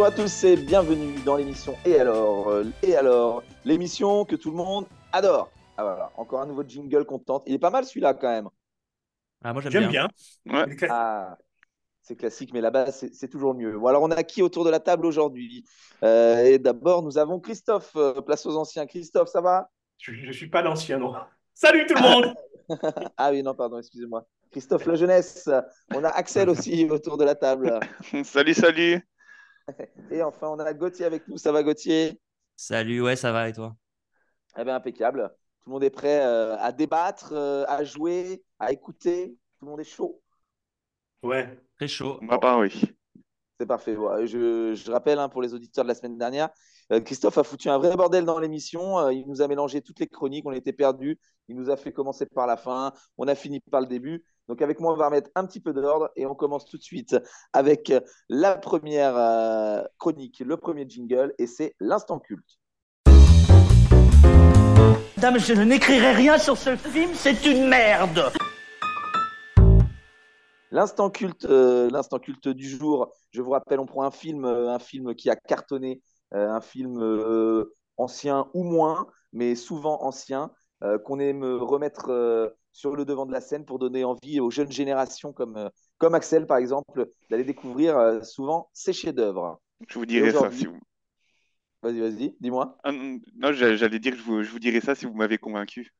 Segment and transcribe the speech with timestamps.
[0.00, 4.50] Bonjour à tous et bienvenue dans l'émission Et alors euh, Et alors L'émission que tout
[4.50, 5.50] le monde adore.
[5.76, 7.42] Ah voilà, encore un nouveau jingle qu'on tente.
[7.46, 8.48] Il est pas mal celui-là quand même.
[9.44, 10.08] Ah, moi j'aime J'aime bien.
[10.46, 10.66] bien.
[10.66, 10.76] Ouais.
[10.88, 11.36] Ah,
[12.00, 13.78] c'est classique, mais là-bas, c'est c'est toujours mieux.
[13.78, 15.66] Bon, alors, on a qui autour de la table aujourd'hui?
[16.02, 18.86] Euh, Et d'abord, nous avons Christophe, euh, place aux anciens.
[18.86, 19.68] Christophe, ça va?
[19.98, 21.12] Je ne suis pas l'ancien, non.
[21.52, 22.34] Salut tout le monde
[23.18, 24.26] Ah oui, non, pardon, excusez-moi.
[24.50, 25.50] Christophe, la jeunesse.
[25.94, 27.78] On a Axel aussi autour de la table.
[28.24, 29.06] salut, salut.
[30.10, 31.38] Et enfin, on a Gauthier avec nous.
[31.38, 32.20] Ça va, Gauthier?
[32.56, 33.76] Salut, ouais, ça va et toi?
[34.56, 35.30] Eh bien, impeccable.
[35.62, 39.36] Tout le monde est prêt euh, à débattre, euh, à jouer, à écouter.
[39.58, 40.22] Tout le monde est chaud.
[41.22, 41.58] Ouais.
[41.76, 42.18] Très chaud.
[42.22, 42.72] Ma part, oui.
[43.58, 43.96] C'est parfait.
[43.96, 46.48] Ouais, Je, je rappelle hein, pour les auditeurs de la semaine dernière,
[46.92, 48.98] euh, Christophe a foutu un vrai bordel dans l'émission.
[48.98, 50.46] Euh, il nous a mélangé toutes les chroniques.
[50.46, 51.18] On était perdus.
[51.48, 52.92] Il nous a fait commencer par la fin.
[53.18, 54.24] On a fini par le début.
[54.48, 56.82] Donc avec moi, on va remettre un petit peu d'ordre et on commence tout de
[56.82, 57.16] suite
[57.52, 57.92] avec
[58.28, 62.58] la première euh, chronique, le premier jingle, et c'est l'instant culte.
[65.16, 68.32] Madame, je n'écrirai rien sur ce film, c'est une merde.
[70.72, 73.12] L'instant culte, euh, l'instant culte du jour.
[73.30, 77.58] Je vous rappelle, on prend un film, euh, un film qui a cartonné, un film
[77.96, 80.52] ancien ou moins, mais souvent ancien,
[81.04, 85.32] qu'on aime remettre sur le devant de la scène pour donner envie aux jeunes générations
[85.32, 85.68] comme, euh,
[85.98, 89.60] comme Axel par exemple d'aller découvrir euh, souvent ses chefs-d'œuvre.
[89.88, 90.80] Je vous dirai ça si vous.
[91.82, 92.80] Vas-y, vas-y, dis-moi.
[92.82, 95.14] Ah, non, non, j'a- j'allais dire que je vous, je vous dirai ça si vous
[95.14, 95.92] m'avez convaincu.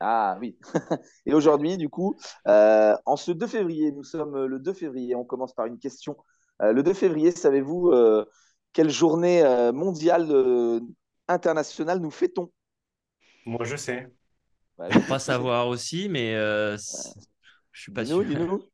[0.00, 0.56] Ah oui.
[1.26, 5.24] Et aujourd'hui, du coup, euh, en ce 2 février, nous sommes le 2 février, on
[5.24, 6.16] commence par une question.
[6.62, 8.24] Euh, le 2 février, savez-vous euh,
[8.72, 10.80] quelle journée euh, mondiale euh,
[11.28, 12.52] internationale nous fêtons?
[13.44, 14.12] Moi, je sais.
[14.78, 16.76] Ouais, Je crois savoir aussi, mais euh,
[17.72, 18.68] je suis pas dis-nous, sûr.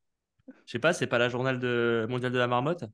[0.66, 2.06] Je sais pas, c'est pas la journée de...
[2.08, 2.84] mondiale de la marmotte?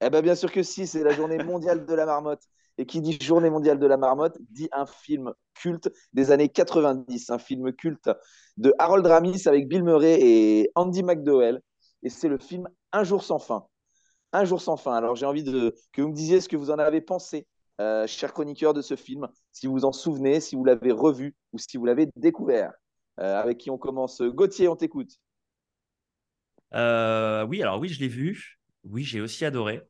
[0.00, 2.42] Eh bien, bien sûr que si, c'est la journée mondiale de la marmotte.
[2.76, 7.30] Et qui dit journée mondiale de la marmotte dit un film culte des années 90,
[7.30, 8.10] un film culte
[8.56, 11.60] de Harold Ramis avec Bill Murray et Andy McDowell.
[12.02, 13.66] Et c'est le film Un jour sans fin.
[14.32, 14.94] Un jour sans fin.
[14.94, 17.46] Alors j'ai envie de, que vous me disiez ce que vous en avez pensé,
[17.80, 21.34] euh, chers chroniqueurs de ce film, si vous vous en souvenez, si vous l'avez revu
[21.52, 22.72] ou si vous l'avez découvert.
[23.20, 25.12] Euh, avec qui on commence Gauthier, on t'écoute.
[26.74, 28.58] Euh, oui, alors oui, je l'ai vu.
[28.82, 29.82] Oui, j'ai aussi adoré.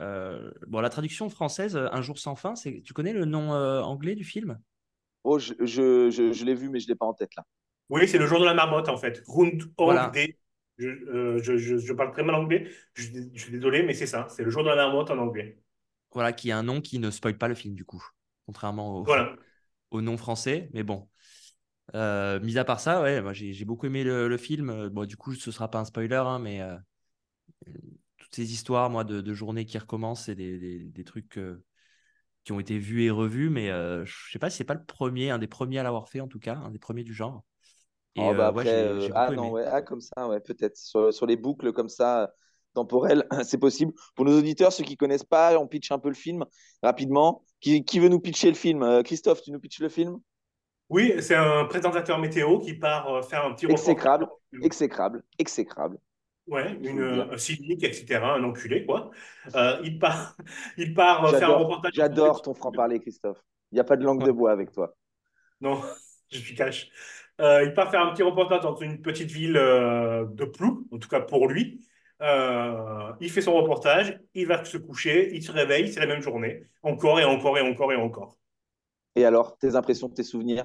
[0.00, 2.82] Euh, bon, la traduction française, Un jour sans fin, c'est...
[2.82, 4.58] tu connais le nom euh, anglais du film?
[5.24, 7.44] Oh, je, je, je, je l'ai vu, mais je ne l'ai pas en tête là.
[7.88, 9.22] Oui, c'est le jour de la marmotte, en fait.
[9.22, 10.10] Groundhog Voilà.
[10.10, 10.38] Day.
[10.78, 12.70] Je, euh, je, je, je parle très mal anglais.
[12.94, 14.26] Je, je suis désolé, mais c'est ça.
[14.28, 15.58] C'est le jour de la marmotte en anglais.
[16.12, 18.02] Voilà, qui est un nom qui ne spoile pas le film, du coup,
[18.46, 19.36] contrairement au, Voilà.
[19.92, 20.70] au nom français.
[20.74, 21.08] Mais bon,
[21.94, 24.70] Euh, mis à part ça, ouais, moi, j'ai j'ai beaucoup aimé le, le film.
[24.70, 26.76] Euh, Bon, du coup, ce sera pas un spoiler, hein, mais euh,
[28.18, 31.64] toutes ces histoires, moi, de, de journées qui recommencent, c'est des, des, des trucs euh,
[32.44, 33.50] qui ont été vus et revus.
[33.50, 36.08] Mais euh, je sais pas si c'est pas le premier, un des premiers à l'avoir
[36.10, 37.44] fait, en tout cas, un des premiers du genre.
[38.16, 40.40] Et Oh, bah euh, ouais, après, j'ai j'ai ah non, ouais, ah, comme ça, ouais,
[40.40, 40.76] peut-être.
[40.76, 42.32] Sur, sur les boucles comme ça,
[42.76, 43.92] euh, temporelles, c'est possible.
[44.14, 46.44] Pour nos auditeurs, ceux qui connaissent pas, on pitch un peu le film
[46.82, 47.42] rapidement.
[47.60, 48.82] Qui, qui veut nous pitcher le film?
[48.82, 50.18] Euh, Christophe, tu nous pitches le film?
[50.88, 53.88] Oui, c'est un présentateur météo qui part euh, faire un petit reportage.
[53.88, 54.28] Exécrable,
[54.62, 55.98] exécrable, exécrable.
[56.46, 59.10] Ouais, une, un cynique, etc., un enculé, quoi.
[59.56, 60.36] Euh, il part,
[60.76, 61.92] il part euh, faire un reportage.
[61.94, 63.42] j'adore ton franc-parler, Christophe.
[63.72, 64.94] Il n'y a pas de langue de bois avec toi.
[65.60, 65.82] Non,
[66.30, 66.88] je suis cash.
[67.40, 70.98] Euh, il part faire un petit reportage dans une petite ville euh, de Plou, en
[70.98, 71.84] tout cas pour lui.
[72.22, 76.22] Euh, il fait son reportage, il va se coucher, il se réveille, c'est la même
[76.22, 76.64] journée.
[76.82, 78.38] Encore et encore et encore et encore.
[79.16, 80.64] Et alors, tes impressions, tes souvenirs?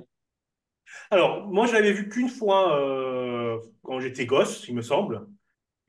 [1.09, 5.27] Alors, moi, je l'avais vu qu'une fois euh, quand j'étais gosse, il me semble.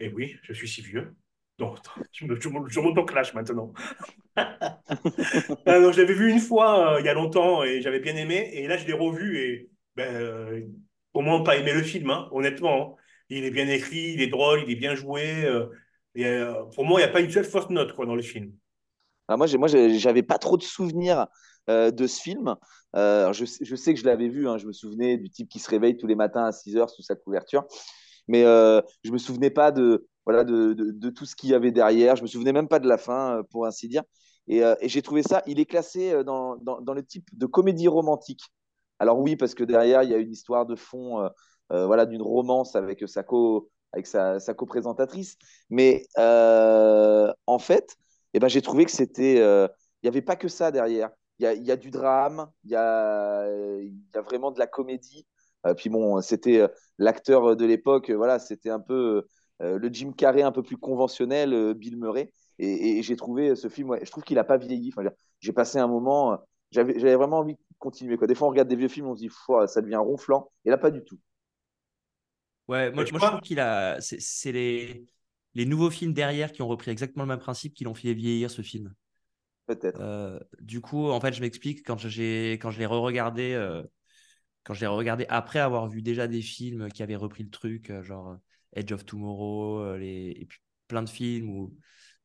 [0.01, 1.15] Et oui, je suis si vieux.
[1.59, 1.79] Donc,
[2.13, 3.73] je, me, je, monte- je monte au clash maintenant.
[5.69, 8.17] Euh, donc, je l'avais vu une fois euh, il y a longtemps et j'avais bien
[8.17, 8.51] aimé.
[8.55, 10.61] Et là, je l'ai revu et ben, euh,
[11.15, 12.97] au moins pas aimé le film, hein, honnêtement.
[13.35, 15.45] Il est bien écrit, il est drôle, il est bien joué.
[15.47, 15.67] euh,
[16.19, 18.53] euh, pour moi, il n'y a pas une seule fausse note quoi, dans le film.
[19.27, 21.29] Ah, moi, moi, j'avais pas trop de souvenirs
[21.71, 22.57] euh, de ce film.
[22.93, 25.71] Alors, je, sais- que je l'avais vu, hein, je me souvenais du type qui se
[25.71, 27.65] réveille tous les matins à 6 heures sous sa couverture,
[28.29, 32.17] mais euh, je me souvenais pas de, voilà, de, tout ce qu'il y avait derrière.
[32.17, 34.03] Je me souvenais même pas de la fin, pour ainsi dire.
[34.47, 36.59] Et, j'ai trouvé ça, il est classé dans,
[36.95, 38.43] le type de comédie romantique.
[38.99, 41.27] Alors oui, parce que derrière, il y a une histoire de fond,
[41.71, 45.37] voilà, d'une romance avec sa co, avec sa, sa co-présentatrice.
[45.71, 47.97] Mais euh, en fait,
[48.35, 49.69] eh ben, j'ai trouvé que c'était, euh,
[50.03, 51.11] il n'y avait pas que ça derrière.
[51.39, 53.47] Il y a, y a du drame, il y a,
[53.81, 55.27] y a vraiment de la comédie.
[55.67, 56.69] Euh, puis bon, c'était euh,
[56.99, 59.27] l'acteur de l'époque, euh, voilà, c'était un peu
[59.63, 62.33] euh, le Jim Carrey un peu plus conventionnel, euh, Bill Murray.
[62.59, 64.93] Et, et j'ai trouvé ce film, je trouve qu'il a pas vieilli.
[64.95, 65.09] Enfin,
[65.41, 66.39] j'ai passé un moment,
[66.71, 68.17] j'avais vraiment envie de continuer.
[68.17, 68.27] Quoi.
[68.27, 69.31] Des fois, on regarde des vieux films, on se dit,
[69.67, 70.51] ça devient ronflant.
[70.65, 71.19] Et là, pas du tout.
[72.73, 74.01] Ouais, moi, je trouve qu'il a.
[74.01, 75.05] C'est les,
[75.55, 78.51] les nouveaux films derrière qui ont repris exactement le même principe qui l'ont fait vieillir
[78.51, 78.95] ce film.
[79.67, 80.01] Peut-être.
[80.01, 83.83] Euh, du coup, en fait, je m'explique quand j'ai quand je l'ai re-regardé, euh,
[84.65, 87.91] quand je l'ai regardé après avoir vu déjà des films qui avaient repris le truc,
[87.91, 88.37] euh, genre
[88.75, 90.35] Edge of Tomorrow, les...
[90.37, 91.77] et puis plein de films où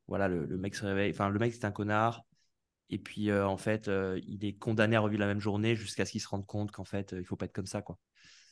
[0.08, 2.24] voilà le, le mec se réveille, enfin le mec c'est un connard.
[2.90, 6.06] Et puis euh, en fait, euh, il est condamné à revivre la même journée jusqu'à
[6.06, 8.00] ce qu'il se rende compte qu'en fait, euh, il faut pas être comme ça, quoi.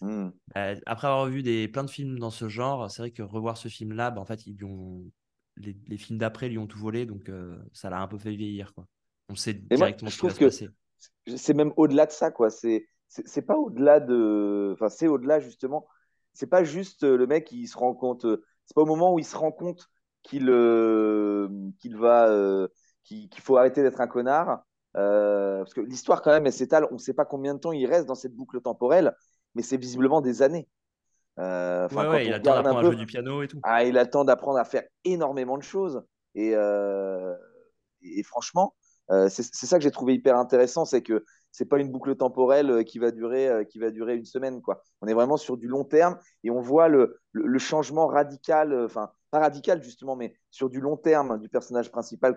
[0.02, 0.30] Hmm.
[0.58, 3.58] Euh, après avoir vu des, plein de films dans ce genre, c'est vrai que revoir
[3.58, 5.04] ce film-là, bah, en fait, ils lui ont,
[5.58, 8.36] les, les films d'après lui ont tout volé, donc euh, ça l'a un peu fait
[8.36, 8.74] vieillir.
[8.74, 8.88] Quoi.
[9.30, 10.70] On sait Et moi, directement je ce qui va se que passer.
[11.36, 12.50] c'est même au-delà de ça, quoi.
[12.50, 14.72] C'est c'est c'est pas au-delà de.
[14.74, 15.88] Enfin, c'est au-delà, justement.
[16.34, 18.26] C'est pas juste euh, le mec qui se rend compte.
[18.66, 19.90] C'est pas au moment où il se rend compte
[20.24, 21.48] qu'il euh,
[21.80, 22.28] qu'il va.
[22.30, 22.68] euh,
[23.04, 24.64] qu'il faut arrêter d'être un connard.
[24.98, 26.88] Euh, parce que l'histoire, quand même, elle s'étale.
[26.92, 29.16] On sait pas combien de temps il reste dans cette boucle temporelle,
[29.56, 30.68] mais c'est visiblement des années.
[31.40, 33.42] Euh, Ouais, ouais, il on a le temps regarde un d'apprendre à jouer du piano
[33.42, 33.60] et tout.
[33.64, 36.04] ah, il a le temps d'apprendre à faire énormément de choses.
[36.34, 37.34] Et, euh,
[38.02, 38.76] et franchement,
[39.12, 42.84] euh, c'est ça que j'ai trouvé hyper intéressant, c'est que c'est pas une boucle temporelle
[42.86, 44.62] qui va durer, qui va durer une semaine.
[44.62, 44.82] Quoi.
[45.02, 48.84] On est vraiment sur du long terme et on voit le, le, le changement radical,
[48.86, 52.36] enfin pas radical justement, mais sur du long terme du personnage principal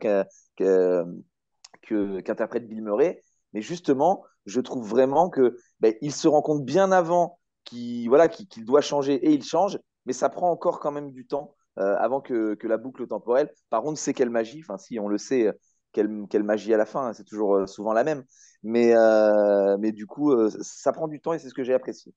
[1.83, 3.23] qu'interprète Bill Murray.
[3.53, 8.29] Mais justement, je trouve vraiment que ben, il se rend compte bien avant qu'il voilà,
[8.59, 12.21] doit changer et il change, mais ça prend encore quand même du temps euh, avant
[12.21, 13.53] que, que la boucle temporelle.
[13.71, 15.53] Par contre, c'est quelle magie, enfin si on le sait,
[15.93, 18.25] quelle, quelle magie à la fin, hein, c'est toujours euh, souvent la même.
[18.63, 21.75] Mais, euh, mais du coup, euh, ça prend du temps et c'est ce que j'ai
[21.75, 22.13] apprécié.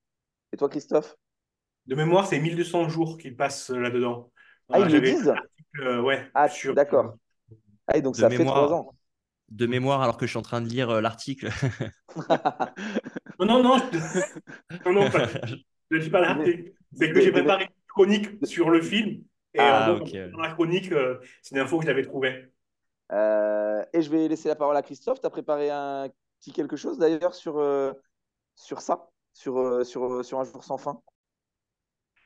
[0.54, 1.18] Et toi, Christophe?
[1.88, 4.32] De mémoire, c'est 1200 jours qu'il passe euh, là-dedans.
[4.72, 5.34] Ah, ils Euh, le disent?
[5.80, 7.18] euh, ouais, Ah, d'accord.
[7.88, 8.96] Ah, donc ça fait trois ans.
[9.52, 11.50] De mémoire, alors que je suis en train de lire euh, l'article.
[13.40, 14.00] Non, non, non, je...
[14.86, 15.28] non, non, pas-
[15.92, 16.74] je ne dis pas l'article.
[16.94, 19.24] C'est que j'ai préparé une chronique sur le film.
[19.54, 20.16] Et Ah, en gros, ok.
[20.32, 22.52] dans la chronique, euh, c'est une info que j'avais trouvée.
[23.12, 25.20] Euh, et je vais laisser la parole à Christophe.
[25.22, 26.10] Tu as préparé un
[26.40, 27.94] petit quelque chose d'ailleurs sur, euh,
[28.56, 31.02] sur ça, sur, euh, sur, sur un jour sans fin?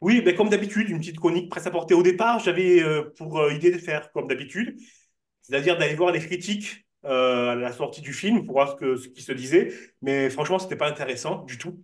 [0.01, 1.93] Oui, ben, comme d'habitude, une petite chronique presse à porter.
[1.93, 4.77] Au départ, j'avais euh, pour euh, idée de faire comme d'habitude,
[5.41, 8.95] c'est-à-dire d'aller voir les critiques euh, à la sortie du film pour voir ce, que,
[8.95, 9.71] ce qui se disait.
[10.01, 11.83] Mais franchement, c'était pas intéressant du tout.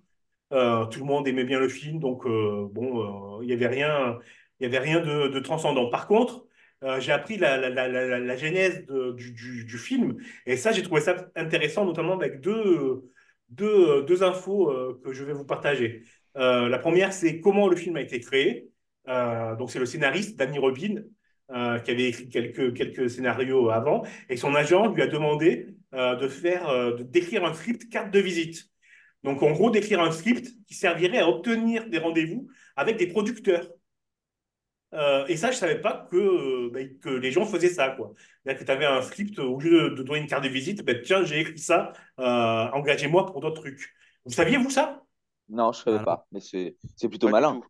[0.51, 4.19] Euh, tout le monde aimait bien le film, donc euh, bon, il y avait rien,
[4.59, 5.89] y avait rien de, transcendant.
[5.89, 6.45] Par contre,
[6.99, 8.85] j'ai appris la, la, genèse
[9.15, 13.03] du, film, et ça, j'ai trouvé ça intéressant, notamment avec deux,
[13.49, 14.73] deux, infos
[15.03, 16.03] que je vais vous partager.
[16.35, 18.69] La première, c'est comment le film a été créé.
[19.07, 21.03] Donc, c'est le scénariste Danny Robin
[21.53, 26.15] euh, qui avait écrit quelques, quelques scénarios avant, et son agent lui a demandé euh,
[26.15, 28.69] de faire, euh, d'écrire un script carte de visite.
[29.23, 33.67] Donc, en gros, d'écrire un script qui servirait à obtenir des rendez-vous avec des producteurs.
[34.93, 37.89] Euh, et ça, je ne savais pas que, ben, que les gens faisaient ça.
[37.89, 38.11] quoi.
[38.43, 40.83] C'est-à-dire que tu avais un script, au lieu de, de donner une carte de visite,
[40.83, 42.23] ben, tiens, j'ai écrit ça, euh,
[42.73, 43.89] engagez-moi pour d'autres trucs.
[44.25, 45.01] Vous saviez, vous, ça?
[45.49, 47.61] Non, je ne savais Ah, pas, mais c'est c'est plutôt Pas malin.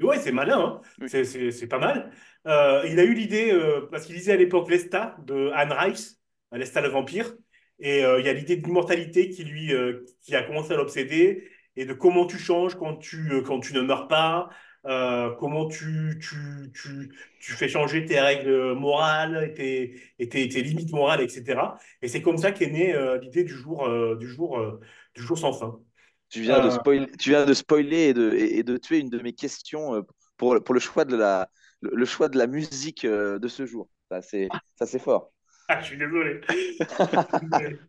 [0.00, 0.80] Ouais, c'est malin, hein.
[1.00, 1.08] Oui.
[1.08, 2.10] C'est- C'est c'est pas mal.
[2.48, 6.20] Euh, il a eu l'idée, euh, parce qu'il lisait à l'époque Lesta de Anne Rice,
[6.52, 7.34] Lesta le vampire,
[7.78, 10.76] et euh, il y a l'idée de l'immortalité qui lui euh, qui a commencé à
[10.76, 14.48] l'obséder, et de comment tu changes quand tu, euh, quand tu ne meurs pas,
[14.86, 20.48] euh, comment tu, tu, tu, tu fais changer tes règles morales et tes, et tes,
[20.48, 21.60] tes limites morales, etc.
[22.02, 24.80] Et c'est comme ça qu'est née euh, l'idée du jour, euh, du, jour, euh,
[25.14, 25.78] du jour sans fin.
[26.30, 29.10] Tu viens, de Euh, spoil, tu viens de spoiler et de, et, de tuer une
[29.10, 30.02] de mes questions
[30.36, 31.48] pour, pour le, choix de la,
[31.80, 33.88] le, le choix de la musique euh, de ce jour.
[34.10, 35.32] Ça, c'est ça, c'est fort.
[35.68, 36.40] Ah, je suis désolé.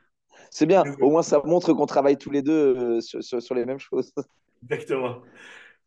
[0.52, 1.04] C'est bien, Désolé.
[1.04, 2.52] au moins ça montre qu'on travaille tous les deux
[2.98, 4.12] euh, sur, sur, sur les mêmes choses.
[4.64, 5.22] Exactement.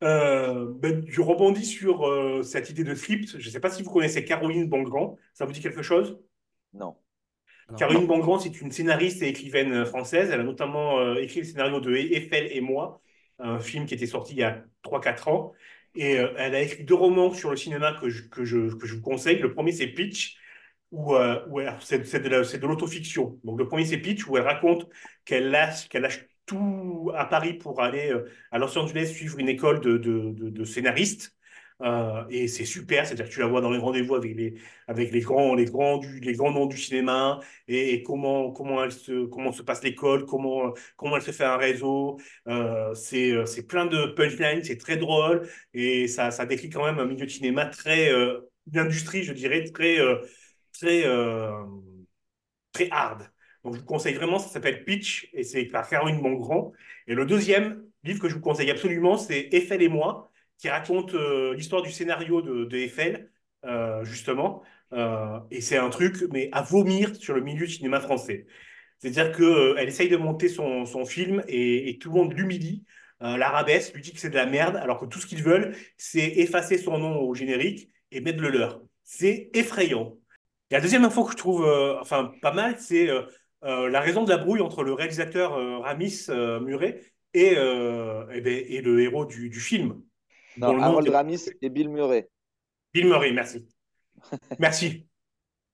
[0.03, 3.39] Euh, ben, je rebondis sur euh, cette idée de script.
[3.39, 5.19] Je ne sais pas si vous connaissez Caroline Bongrand.
[5.35, 6.19] Ça vous dit quelque chose?
[6.73, 6.97] Non.
[7.71, 7.77] Non.
[7.77, 10.31] Caroline Bongrand, c'est une scénariste et écrivaine française.
[10.33, 13.01] Elle a notamment euh, écrit le scénario de Eiffel et moi,
[13.39, 15.53] un film qui était sorti il y a 3-4 ans.
[15.95, 18.87] Et euh, elle a écrit deux romans sur le cinéma que je, que je, que
[18.87, 19.39] je vous conseille.
[19.39, 20.37] Le premier, c'est Pitch,
[20.91, 21.41] où, euh,
[21.81, 23.39] c'est de l'autofiction.
[23.45, 24.89] Donc, le premier, c'est Pitch, où elle raconte
[25.25, 29.81] qu'elle lâche, lâche tout à Paris pour aller euh, à Los Angeles suivre une école
[29.81, 31.35] de, de, de scénaristes.
[31.81, 34.55] Euh, et c'est super, c'est-à-dire que tu la vois dans les rendez-vous avec les,
[34.87, 38.93] avec les grands, les grands, du, les grands noms du cinéma et, comment, comment, elle
[38.93, 42.19] se, comment se passe l'école, comment, comment elle se fait un réseau.
[42.49, 46.85] Euh, c'est, euh, c'est plein de punchlines, c'est très drôle et ça, ça décrit quand
[46.85, 49.99] même un milieu de cinéma très, euh, d'industrie, je dirais, très,
[50.73, 51.05] très,
[52.73, 53.31] très hard.
[53.65, 56.73] Donc, je vous conseille vraiment, ça s'appelle Pitch et c'est par Caroline Mongrand.
[57.07, 60.32] Et le deuxième livre que je vous conseille absolument, c'est Eiffel et moi,
[60.63, 63.33] qui raconte euh, l'histoire du scénario de, de Eiffel,
[63.65, 64.63] euh, justement.
[64.93, 68.47] Euh, et c'est un truc, mais à vomir sur le milieu du cinéma français.
[69.01, 72.85] C'est-à-dire qu'elle essaye de monter son, film et, tout le monde l'humilie.
[73.21, 76.27] L'arabesque lui dit que c'est de la merde, alors que tout ce qu'ils veulent, c'est
[76.39, 78.81] effacer son nom au générique et mettre le leur.
[79.03, 80.17] C'est effrayant.
[80.71, 81.65] La deuxième info que je trouve
[82.01, 83.09] enfin, pas mal, c'est
[83.63, 87.01] la raison de la brouille entre le réalisateur Ramis Muret
[87.35, 90.01] et, et, ben, et le héros du film.
[90.57, 92.29] Non, Harold Ramis et Bill Murray.
[92.93, 93.67] Bill Murray, merci.
[94.59, 95.07] Merci.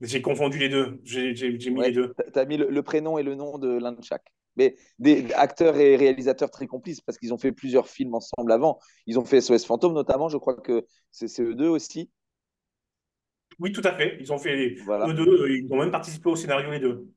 [0.01, 1.01] J'ai confondu les deux.
[1.03, 1.33] J'ai
[1.71, 2.15] mis Ouais, les deux.
[2.17, 4.25] t'as- t'as mis le, le prénom et le nom de l'un de chaque.
[4.57, 8.79] Mais des acteurs et réalisateurs très complices parce qu'ils ont fait plusieurs films ensemble avant.
[9.07, 12.11] Ils ont fait SOS Fantôme notamment, je crois que c'est eux deux aussi.
[13.59, 14.17] Oui, tout à fait.
[14.21, 14.75] Ils ont fait les...
[14.83, 15.09] Voilà.
[15.09, 15.27] eux deux.
[15.43, 17.09] euh, Ils ont même participé au scénario les deux.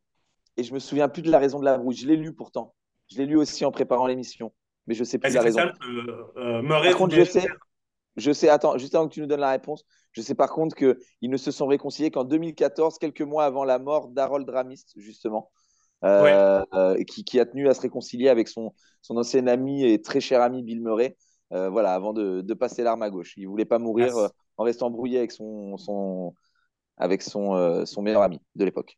[0.57, 1.95] Et je me souviens plus de la raison de la brouille.
[1.95, 2.73] Je l'ai lu pourtant.
[3.11, 4.53] Je l'ai lu aussi en préparant l'émission,
[4.87, 5.59] mais je sais plus la raison.
[5.83, 7.47] euh, euh, Murray Par contre, je sais,
[8.17, 10.75] je sais, attends, juste avant que tu nous donnes la réponse, je sais par contre
[10.75, 15.51] qu'ils ne se sont réconciliés qu'en 2014, quelques mois avant la mort d'Harold Ramis, justement,
[16.03, 20.01] euh, euh, qui, qui a tenu à se réconcilier avec son, son ancien ami et
[20.01, 21.15] très cher ami Bill Murray,
[21.51, 23.33] voilà, avant de, de passer l'arme à gauche.
[23.37, 26.33] Il voulait pas mourir euh, en restant brouillé avec son, son,
[26.97, 28.97] avec son, son meilleur ami de l'époque.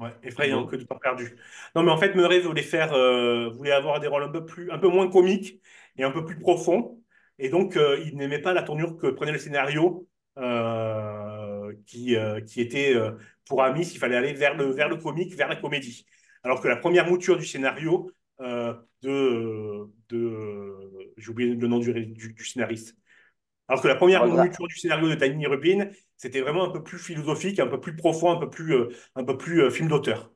[0.00, 1.36] Ouais, effrayant que de temps perdu.
[1.76, 4.70] Non, mais en fait, Murray voulait faire, euh, voulait avoir des rôles un peu plus,
[4.72, 5.60] un peu moins comiques
[5.96, 7.00] et un peu plus profonds.
[7.38, 12.60] Et donc, euh, il n'aimait pas la tournure que prenait le scénario, euh, qui, qui
[12.60, 12.94] était
[13.46, 16.06] pour Amis, il fallait aller vers le, vers le comique, vers la comédie.
[16.42, 18.10] Alors que la première mouture du scénario
[18.40, 22.96] de, de, j'ai oublié le nom du, du, du scénariste.
[23.68, 26.98] Alors que la première mouture du scénario de Danny Rubin, c'était vraiment un peu plus
[26.98, 30.30] philosophique, un peu plus profond, un peu plus, euh, un peu plus euh, film d'auteur.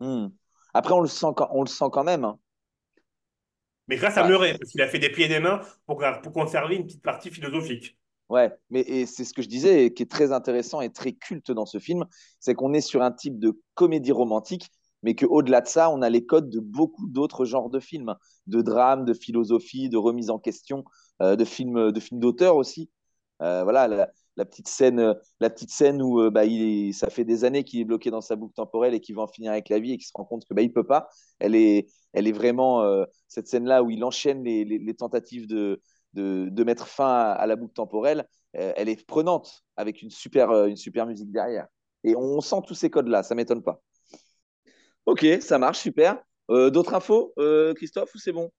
[0.00, 0.28] Hmm.
[0.74, 2.24] Après, on le sent quand, on le sent quand même.
[2.24, 2.38] hein.
[3.88, 4.26] Mais grâce à.
[4.26, 7.02] Murray, parce qu'il a fait des pieds et des mains pour, pour conserver une petite
[7.02, 7.96] partie philosophique.
[8.28, 11.52] Ouais, mais c'est ce que je disais, et qui est très intéressant et très culte
[11.52, 12.04] dans ce film,
[12.40, 14.68] c'est qu'on est sur un type de comédie romantique,
[15.04, 18.16] mais qu'au-delà de ça, on a les codes de beaucoup d'autres genres de films,
[18.48, 20.84] de drame, de philosophie, de remise en question,
[21.20, 22.90] de films, de films d'auteur aussi.
[23.42, 23.86] Euh, voilà,
[24.36, 27.64] la, petite scène, euh, la petite scène où euh, bah, il ça fait des années
[27.64, 29.92] qu'il est bloqué dans sa boucle temporelle et qu'il va en finir avec la vie
[29.92, 31.08] et qu'il se rend compte que bah, il peut pas.
[31.38, 35.82] Elle est, elle est vraiment euh, cette scène-là où il enchaîne les, les- tentatives de,
[36.14, 38.26] de, de mettre fin à, la boucle temporelle.
[38.56, 41.66] Euh, elle est prenante avec une super, euh, une super musique derrière.
[42.04, 43.82] Et on sent tous ces codes-là, ça m'étonne pas.
[45.06, 46.18] Ok, ça marche, super.
[46.50, 48.50] Euh, D'autres infos, euh, Christophe, ou c'est bon?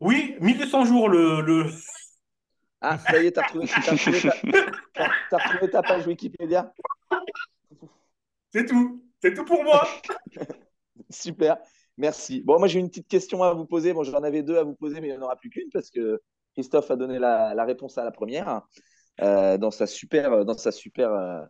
[0.00, 1.66] Oui, 1200 jours le, le...
[2.80, 3.68] Ah, ça y est, t'as retrouvé,
[5.70, 6.72] ta, page Wikipédia
[8.50, 9.04] C'est tout.
[9.22, 9.86] C'est tout pour moi.
[11.10, 11.58] Super,
[11.98, 12.40] merci.
[12.40, 13.92] Bon, moi j'ai une petite question à vous poser.
[13.92, 15.90] Bon, j'en avais deux à vous poser, mais il n'y en aura plus qu'une parce
[15.90, 16.22] que
[16.54, 18.62] Christophe a donné la, la réponse à la première
[19.20, 21.42] euh, dans sa super, dans sa super euh,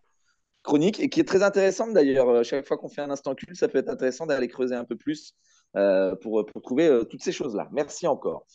[0.62, 2.28] chronique et qui est très intéressante d'ailleurs.
[2.28, 4.84] Euh, Chaque fois qu'on fait un instant culte, ça peut être intéressant d'aller creuser un
[4.84, 5.34] peu plus
[5.76, 7.68] euh, pour, pour trouver euh, toutes ces choses-là.
[7.72, 8.46] Merci encore.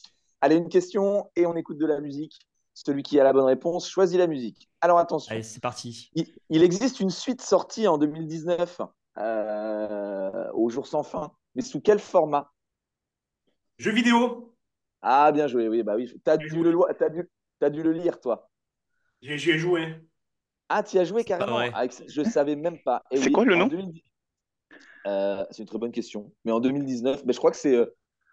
[0.42, 2.40] Allez, une question et on écoute de la musique.
[2.74, 4.70] Celui qui a la bonne réponse choisit la musique.
[4.82, 5.34] Alors attention.
[5.34, 6.12] Allez, c'est parti.
[6.14, 8.82] Il, il existe une suite sortie en 2019
[9.18, 12.52] euh, au jour sans fin, mais sous quel format?
[13.78, 14.54] Jeux vidéo.
[15.02, 16.12] Ah, bien joué, oui, bah oui.
[16.24, 17.30] T'as dû le, t'as dû,
[17.60, 18.50] t'as dû le lire, toi.
[19.22, 20.02] J'y ai joué.
[20.70, 21.60] Ah, tu y as joué carrément?
[21.74, 23.04] Ah, ex- je savais même pas.
[23.12, 23.68] Et C'est oui, quoi le nom?
[23.68, 24.04] 2010
[25.06, 26.32] Euh, C'est une très bonne question.
[26.46, 27.86] Mais en 2019, mais je crois que c'est, euh,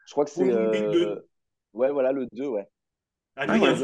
[0.07, 1.21] je crois que c'est, Oui, euh,
[1.75, 2.67] ouais, voilà, le 2, ouais.
[3.37, 3.75] Ah, oui, ouais.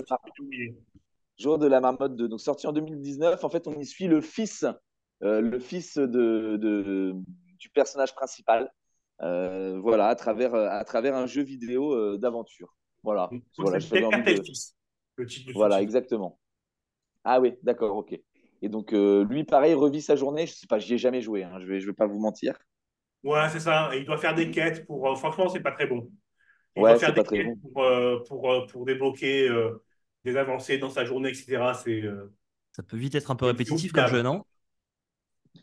[1.38, 2.28] Jour de la marmotte 2.
[2.28, 3.45] Donc sorti en 2019.
[3.45, 4.64] En fait, on y suit le fils,
[5.21, 7.14] le fils de, de-
[7.59, 8.73] du personnage principal.
[9.21, 12.75] Euh, voilà, à travers, à travers un jeu vidéo euh, d'aventure.
[13.02, 13.30] Voilà.
[13.57, 14.76] Voilà, envie Tel de- Fils,
[15.16, 16.38] le titre Voilà, exactement.
[17.25, 18.18] Ah oui, d'accord, ok.
[18.62, 20.47] Et donc euh, lui, pareil, revit sa journée.
[20.47, 21.42] Je sais pas, j'y ai jamais joué.
[21.45, 22.59] hein, je vais, je vais pas vous mentir.
[23.25, 23.90] Ouais, c'est ça.
[23.94, 25.08] Et il doit faire des quêtes pour.
[25.08, 26.10] euh, franchement, c'est pas très bon.
[26.76, 29.84] Il Ouais, doit faire des quêtes pour, euh, pour, euh, pour débloquer euh,
[30.25, 31.75] des avancées dans sa journée, etc.
[31.75, 32.02] C'est.
[32.02, 32.34] euh,
[32.72, 34.42] Ça peut vite être un peu répétitif comme jeu, non?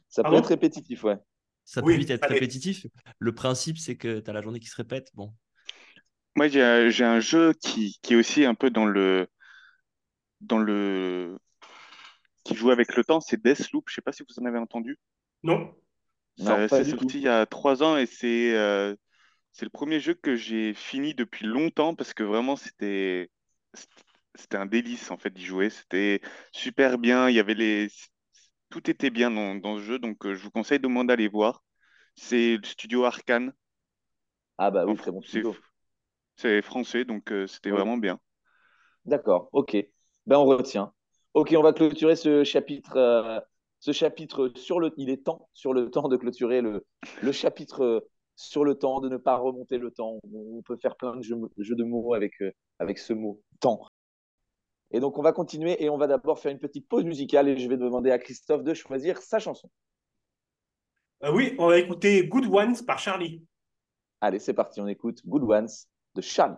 [0.10, 0.36] Ça peut Pardon?
[0.36, 1.18] être répétitif, ouais.
[1.64, 2.26] Ça peut Oui, vite être allez.
[2.26, 2.88] répétitif.
[3.20, 5.10] Le principe, c'est que tu as la journée qui se répète.
[5.14, 5.34] Bon,
[6.38, 9.28] Moi, j'ai un, j'ai un jeu qui, qui est aussi un peu dans le,
[10.42, 11.38] dans le,
[12.46, 13.90] qui joue avec le temps, c'est Deathloop.
[13.90, 14.98] Je sais pas si vous en avez entendu.
[15.44, 15.76] Non.
[16.42, 17.18] Euh, c'est sorti tout.
[17.18, 18.96] il y a trois ans et c'est euh,
[19.62, 23.30] le premier jeu que j'ai fini depuis longtemps parce que vraiment c'était
[24.36, 25.70] c'était un délice en fait d'y jouer.
[25.70, 27.30] C'était super bien.
[27.30, 27.90] Il y avait les
[28.70, 31.28] tout était bien dans, dans ce jeu, donc euh, je vous conseille de moins d'aller
[31.28, 31.64] voir.
[32.16, 33.54] C'est le studio Arkane.
[34.58, 35.56] Ah bah oui, très bon c'est studio.
[36.36, 38.20] c'est français, donc euh, c'était vraiment bien.
[39.06, 39.78] D'accord, ok.
[40.26, 40.94] Ben on retient.
[41.34, 43.40] Ok, on va clôturer ce chapitre, euh,
[43.86, 44.92] ce chapitre sur le.
[44.98, 46.88] Il est temps, sur le temps, de clôturer le,
[47.22, 48.04] le chapitre
[48.36, 50.18] sur le temps, de ne pas remonter le temps.
[50.34, 53.88] On, peut faire plein de jeux, jeux de mots avec, euh, avec ce mot temps.
[54.90, 57.58] Et donc on va continuer et on va d'abord faire une petite pause musicale et
[57.58, 59.70] je vais demander à Christophe de choisir sa chanson.
[61.24, 63.46] Euh, oui, on va écouter Good Ones par Charlie.
[64.20, 65.70] Allez, c'est parti, on écoute Good Ones
[66.16, 66.58] de Charlie.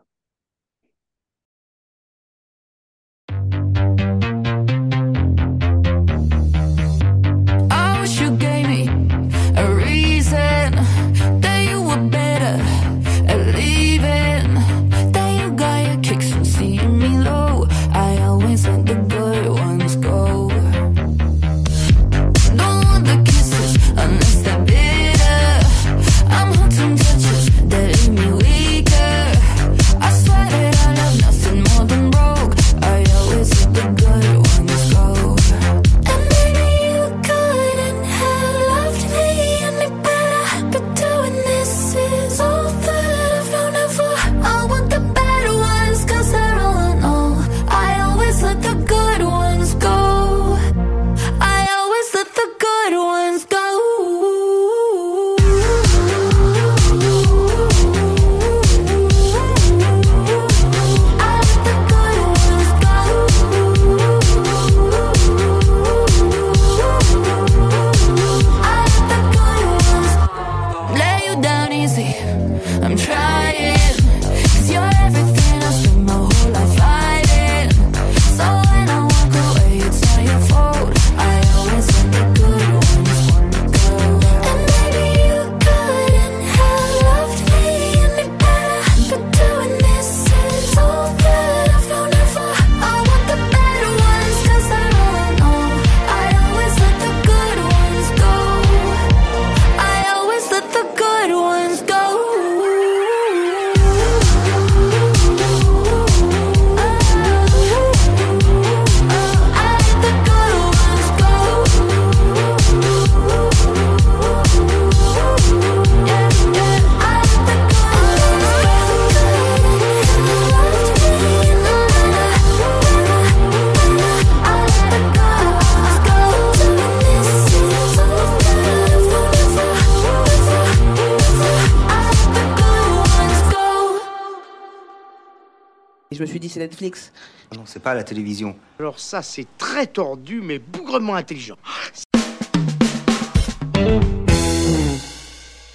[136.48, 137.12] Dit, c'est Netflix.
[137.56, 138.56] Non, c'est pas la télévision.
[138.80, 141.58] Alors ça, c'est très tordu, mais bougrement intelligent.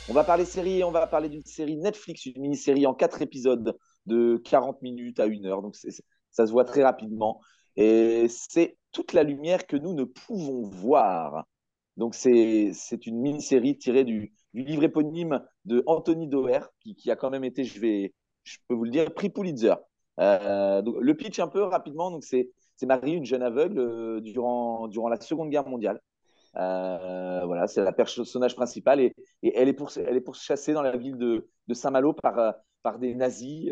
[0.09, 3.77] On va parler série, on va parler d'une série Netflix, une mini-série en quatre épisodes
[4.07, 5.63] de 40 minutes à une heure.
[5.63, 7.41] Donc ça se voit très rapidement.
[7.77, 11.47] Et c'est toute la lumière que nous ne pouvons voir.
[11.97, 17.11] Donc c'est c'est une mini-série tirée du, du livre éponyme de Anthony Doerr, qui, qui
[17.11, 18.13] a quand même été, je vais,
[18.45, 19.75] je peux vous le dire, prix Pulitzer.
[20.21, 22.51] Euh, le pitch un peu rapidement, donc c'est
[22.83, 26.01] Marie, une jeune aveugle, euh, durant, durant la Seconde Guerre mondiale.
[26.57, 30.83] Euh, voilà, c'est la personnage principale et, et elle est pour elle est pourchassée dans
[30.83, 33.71] la ville de, de Saint-Malo par par des nazis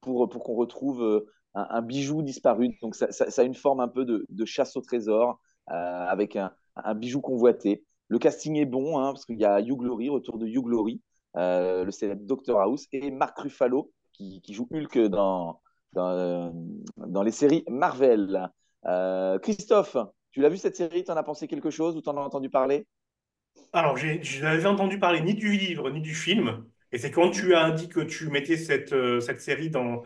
[0.00, 2.76] pour pour qu'on retrouve un, bijou disparu.
[2.82, 6.94] Donc ça, a une forme un peu de, de chasse au trésor avec un, un
[6.94, 7.84] bijou convoité.
[8.08, 11.02] Le casting est bon hein, parce qu'il y a Hugh Glory, retour de Hugh Glory,
[11.34, 15.60] le célèbre Dr House et Mark Ruffalo qui, qui joue Hulk dans
[15.94, 16.50] dans, euh,
[16.96, 18.50] dans les séries Marvel.
[18.86, 19.96] Euh, Christophe,
[20.32, 21.04] tu l'as vu cette série?
[21.04, 22.86] Tu en as pensé quelque chose ou tu en as entendu parler?
[23.72, 26.64] Alors, je n'avais entendu parler ni du livre ni du film.
[26.92, 30.04] Et c'est quand tu as dit que tu mettais cette, euh, série dans,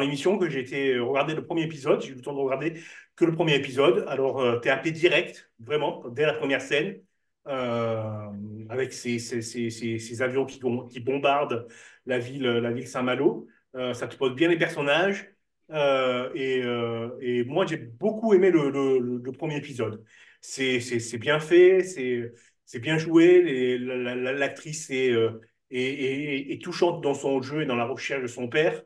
[0.00, 2.02] l'émission que j'ai été regarder le premier épisode.
[2.02, 2.74] J'ai eu le temps de regarder
[3.16, 4.04] que le premier épisode.
[4.08, 7.00] Alors, euh, t'es happé direct, vraiment, dès la première scène,
[7.46, 11.66] avec ces, avions qui, bom- qui bombardent
[12.04, 13.46] la ville Saint-Malo.
[13.76, 15.30] Euh, ça te pose bien les personnages.
[15.70, 20.02] Euh, et, euh, et moi, j'ai beaucoup aimé le, le, le- le premier épisode.
[20.40, 20.78] C'est
[21.18, 23.78] bien fait, c'est bien joué.
[23.78, 28.26] L'actrice est, euh, est, est- est touchante dans son jeu et dans la recherche de
[28.28, 28.82] son père.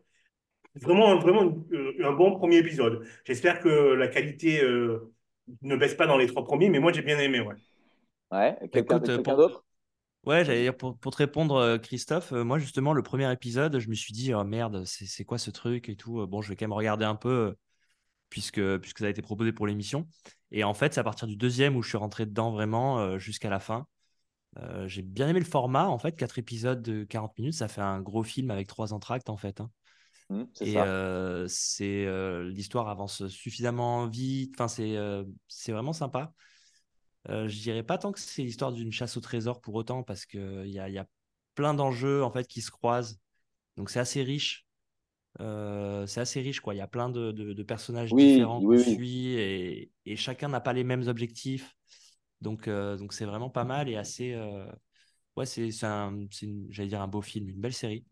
[0.76, 1.42] Vraiment, vraiment
[2.04, 3.06] un bon premier épisode.
[3.24, 5.12] J'espère que la qualité euh,
[5.62, 7.40] ne baisse pas dans les trois premiers, mais moi, j'ai bien aimé.
[7.40, 7.54] Ouais.
[8.32, 9.64] Ouais, quelqu'un Écoute, quelqu'un pour- d'autre?
[10.24, 13.78] Ouais, j'allais dire pour, pour te répondre, euh, Christophe, euh, moi justement, le premier épisode,
[13.80, 16.20] je me suis dit, oh merde, c'est quoi ce truc et tout.
[16.20, 17.56] Euh, Bon, je vais quand même regarder un peu.
[18.30, 20.08] puisque, puisque ça a été proposé pour l'émission.
[20.52, 23.18] Et en fait, c'est à partir du deuxième où je suis rentré dedans vraiment euh,
[23.18, 23.86] jusqu'à la fin.
[24.86, 28.00] J'ai bien aimé le format, en fait, quatre épisodes de 40 minutes, ça fait un
[28.00, 29.60] gros film avec trois entractes, en fait.
[29.60, 29.70] hein.
[30.30, 30.78] Mmh, Et
[31.48, 32.06] c'est
[32.44, 34.54] l'histoire avance suffisamment vite.
[34.56, 34.96] Enfin, c'est
[35.48, 36.32] c'est vraiment sympa.
[37.28, 40.26] Euh, je dirais pas tant que c'est l'histoire d'une chasse au trésor pour autant, parce
[40.26, 41.06] qu'il y a, y a
[41.54, 43.18] plein d'enjeux en fait qui se croisent.
[43.76, 44.66] Donc c'est assez riche.
[45.40, 46.74] Euh, c'est assez riche, quoi.
[46.74, 48.98] Il y a plein de, de- de personnages Oui, différents qu'on oui, oui.
[48.98, 51.74] suit et, et chacun n'a pas les mêmes objectifs.
[52.42, 54.32] Donc euh, donc c'est vraiment pas mal et assez.
[54.34, 54.66] euh,
[55.36, 56.26] Ouais, c'est un,
[56.70, 58.06] j'allais dire un beau film, une belle série.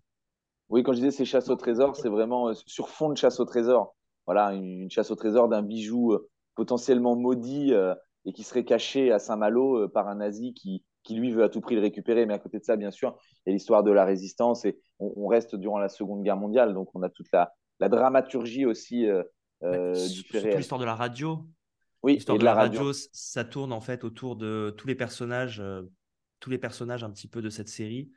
[0.69, 3.41] Oui, quand je disais c'est chasse au trésor, c'est vraiment euh, sur fond de chasse
[3.41, 3.95] au trésor.
[4.27, 8.65] Voilà, une, une chasse au trésor d'un bijou euh, potentiellement maudit euh, et qui serait
[8.65, 11.81] caché à Saint-Malo euh, par un nazi qui, qui, lui, veut à tout prix le
[11.81, 12.27] récupérer.
[12.27, 14.79] Mais à côté de ça, bien sûr, il y a l'histoire de la résistance et
[14.99, 16.75] on, on reste durant la Seconde Guerre mondiale.
[16.75, 19.23] Donc, on a toute la, la dramaturgie aussi euh,
[19.61, 21.47] Bah, surtout l'histoire de la radio.
[22.03, 22.93] Oui, L'histoire de de la la radio.
[23.13, 25.83] ça tourne en fait autour de tous les personnages, euh,
[26.39, 28.11] tous les personnages un petit peu de cette série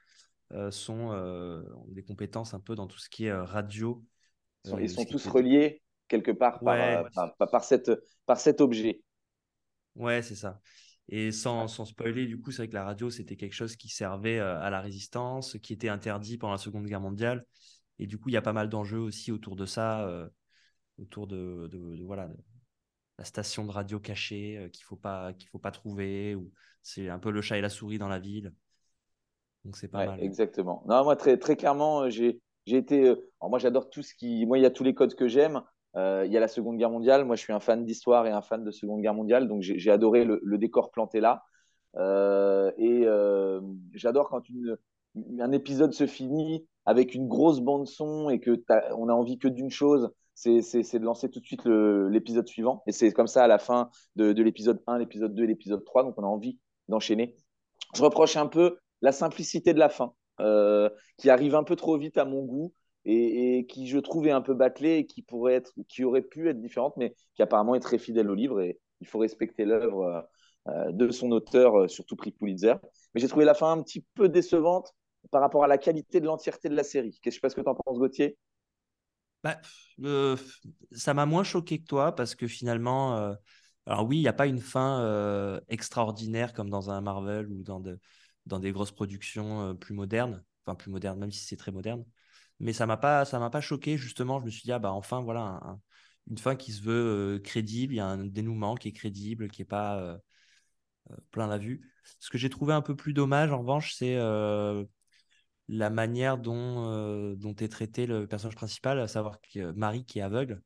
[0.53, 4.01] euh, sont ont des compétences un peu dans tout ce qui est radio.
[4.79, 7.03] Ils sont, tous reliés quelque part par, Ouais.
[7.13, 7.91] par, par, par cette,
[8.25, 9.02] par cet objet.
[9.95, 10.59] Ouais, c'est ça.
[11.09, 13.89] Et sans, sans spoiler, du coup, c'est vrai que la radio, c'était quelque chose qui
[13.89, 17.45] servait euh, à la résistance, qui était interdit pendant la Seconde Guerre mondiale.
[17.99, 20.27] Et du coup, il y a pas mal d'enjeux aussi autour de ça, euh,
[20.99, 22.37] autour de, de- de- voilà, de
[23.19, 26.35] la station de radio cachée euh, qu'il faut pas qu'il faut pas trouver.
[26.35, 26.51] Ou
[26.83, 28.53] c'est un peu le chat et la souris dans la ville.
[29.65, 30.21] Donc c'est pas Ouais, mal.
[30.21, 30.83] exactement.
[30.87, 33.09] Non, moi, très, très clairement, j'ai, j'ai été.
[33.09, 34.45] alors moi, j'adore tout ce qui.
[34.45, 35.61] Moi, il y a tous les codes que j'aime.
[35.95, 37.25] Euh, il y a la Seconde Guerre mondiale.
[37.25, 39.47] Moi, je suis un fan d'histoire et un fan de Seconde Guerre mondiale.
[39.47, 41.43] Donc, j'ai, adoré le, décor planté là.
[41.95, 43.61] Euh, et euh,
[43.93, 44.41] j'adore quand
[45.39, 48.63] un épisode se finit avec une grosse bande-son et que
[48.97, 50.11] on a envie que d'une chose.
[50.35, 52.81] C'est, de lancer tout de suite l'épisode suivant.
[52.87, 55.85] Et c'est comme ça à la fin de, de l'épisode 1, l'épisode 2 et l'épisode
[55.85, 56.03] 3.
[56.03, 56.57] Donc, on a envie
[56.89, 57.35] d'enchaîner.
[57.93, 60.13] Je reproche un peu la simplicité de la fin,
[61.17, 62.73] qui arrive un peu trop vite à mon goût
[63.05, 66.49] et, qui, je trouve, est un peu bâclée et qui pourrait être, qui aurait pu
[66.49, 68.61] être différente, mais qui apparemment est très fidèle au livre.
[68.61, 70.27] Et il faut respecter l'œuvre
[70.67, 72.75] euh, de son auteur, euh, surtout prix Pulitzer.
[73.13, 74.93] Mais j'ai trouvé la fin un petit peu décevante
[75.31, 77.19] par rapport à la qualité de l'entièreté de la série.
[77.23, 78.37] Je ne sais pas ce que tu en penses, Gauthier?
[79.43, 79.59] Bah,
[80.03, 80.37] euh,
[80.93, 83.35] ça m'a moins choqué que toi parce que finalement,
[83.85, 87.79] alors oui, il n'y a pas une fin extraordinaire comme dans un Marvel ou dans,
[87.81, 87.99] de-
[88.45, 92.05] dans des grosses productions plus modernes, enfin plus modernes, même si c'est très moderne.
[92.63, 94.39] Mais ça m'a pas, ça m'a pas choqué justement.
[94.41, 95.81] Je me suis dit ah bah enfin voilà un- un-
[96.31, 99.49] une fin qui se veut euh, crédible, il y a un dénouement qui est crédible,
[99.49, 100.17] qui est pas euh,
[101.11, 101.91] euh, plein la vue.
[102.19, 104.17] Ce que j'ai trouvé un peu plus dommage en revanche, c'est
[105.69, 109.39] la manière dont, dont est traité le personnage principal, à savoir
[109.75, 110.61] Marie qui est aveugle,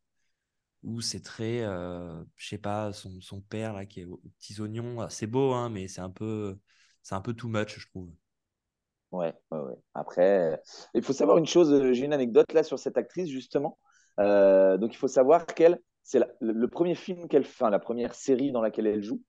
[0.83, 4.59] où c'est très, euh, je sais pas, son, son père là qui est aux petits
[4.61, 6.59] oignons, c'est beau, hein, mais c'est un peu,
[7.03, 8.11] c'est un peu too much, je trouve.
[9.11, 9.77] Ouais, ouais, ouais.
[9.93, 10.57] Après, euh,
[10.93, 13.77] il faut savoir une chose, euh, j'ai une anecdote là sur cette actrice justement.
[14.19, 18.51] Euh, donc il faut savoir qu'elle, c'est le, premier film qu'elle fait, la première série
[18.51, 19.21] dans laquelle elle joue.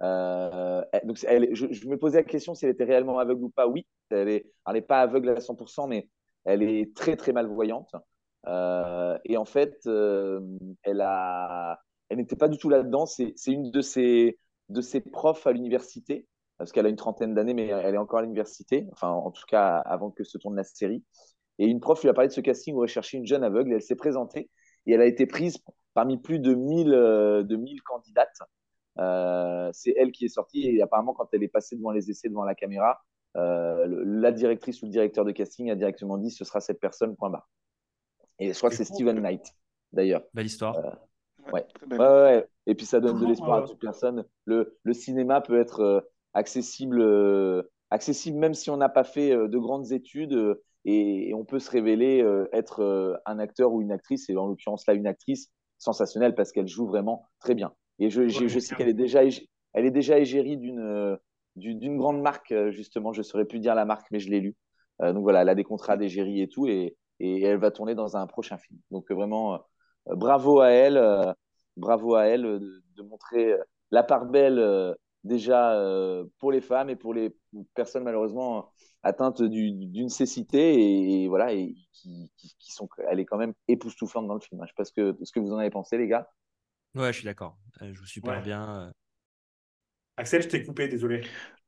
[0.00, 3.66] Donc elle, je, me posais la question si elle était réellement aveugle ou pas.
[3.66, 6.08] Oui, elle est, elle n'est pas aveugle à 100%, mais
[6.44, 7.94] elle est très très malvoyante.
[8.46, 13.06] Et en fait, elle a, elle n'était pas du tout là-dedans.
[13.06, 16.26] C'est une de ses, de ses profs à l'université
[16.62, 19.42] parce qu'elle a une trentaine d'années, mais elle est encore à l'université, enfin en tout
[19.48, 21.02] cas avant que se tourne la série.
[21.58, 23.72] Et une prof lui a parlé de ce casting où elle cherchait une jeune aveugle,
[23.72, 24.48] et elle s'est présentée,
[24.86, 25.58] et elle a été prise
[25.94, 28.38] parmi plus de 1000, euh, de 1000 candidates.
[28.98, 32.28] Euh, c'est elle qui est sortie, et apparemment quand elle est passée devant les essais,
[32.28, 33.00] devant la caméra,
[33.36, 36.78] euh, le- la directrice ou le directeur de casting a directement dit ce sera cette
[36.80, 37.48] personne, point barre.
[38.38, 38.84] Et je crois que c'est.
[38.84, 39.44] Steven Knight,
[39.92, 40.22] d'ailleurs.
[40.32, 40.76] Belle histoire.
[41.52, 41.66] Ouais.
[41.90, 42.46] Ouais, ouais, ouais.
[42.66, 44.24] Et puis ça donne de l'espoir à toute personne.
[44.44, 46.00] Le, le cinéma peut être euh,
[46.34, 51.28] accessible, euh, accessible même si on n'a pas fait euh, de grandes études euh, et,
[51.28, 54.94] et on peut se révéler être un acteur ou une actrice, et en l'occurrence là
[54.94, 57.72] une actrice sensationnelle parce qu'elle joue vraiment très bien.
[58.00, 59.22] Et je, je sais qu'elle est déjà,
[59.74, 61.16] elle est déjà égérie d'une
[61.54, 63.12] d'une grande marque, justement.
[63.12, 64.56] Je saurais plus dire la marque, mais je l'ai lu.
[65.02, 67.94] Euh, donc voilà, elle a des contrats d'égérie et tout, et, et elle va tourner
[67.94, 68.80] dans un prochain film.
[68.90, 70.96] Donc vraiment, euh, bravo à elle.
[70.96, 71.32] euh,
[71.76, 73.54] bravo à elle de, de montrer
[73.90, 74.58] la part belle
[75.24, 77.34] déjà euh, pour les femmes et pour les
[77.74, 78.70] personnes malheureusement
[79.02, 83.38] atteintes du- d'une cécité et, et voilà et qui, qui, qui sont elle est quand
[83.38, 84.60] même époustouflante dans le film.
[84.60, 84.64] hein.
[84.66, 86.28] Je sais pas ce que, ce que vous en avez pensé les gars.
[86.94, 87.58] Ouais, je suis d'accord.
[87.80, 88.40] Elle joue super Ouais.
[88.40, 88.86] bien.
[88.88, 88.92] euh.
[90.16, 91.22] Axel, je t'ai coupé, désolé.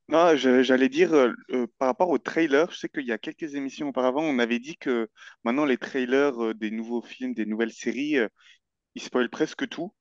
[0.09, 3.19] Non, je- j'allais dire, euh, euh, par rapport aux trailers, je sais qu'il y a
[3.19, 5.09] quelques émissions auparavant, on avait dit que
[5.45, 8.29] maintenant les trailers euh, des nouveaux films, des nouvelles séries, euh,
[8.97, 9.93] il spoil presque tout.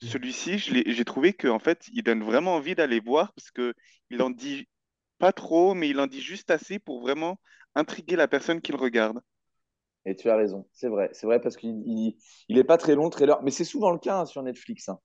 [0.00, 3.74] Celui-ci, j'ai trouvé qu'en fait, il donne vraiment envie d'aller voir parce que
[4.10, 4.68] il en dit
[5.18, 7.38] pas trop, mais il en dit juste assez pour vraiment
[7.74, 9.20] intriguer la personne qui le regarde.
[10.04, 11.10] Et tu as raison, c'est vrai.
[11.12, 12.16] C'est vrai parce qu'il il,
[12.48, 13.42] il est pas très long, le trailer.
[13.42, 14.88] Mais c'est souvent le cas hein, sur Netflix.
[14.88, 15.00] hein.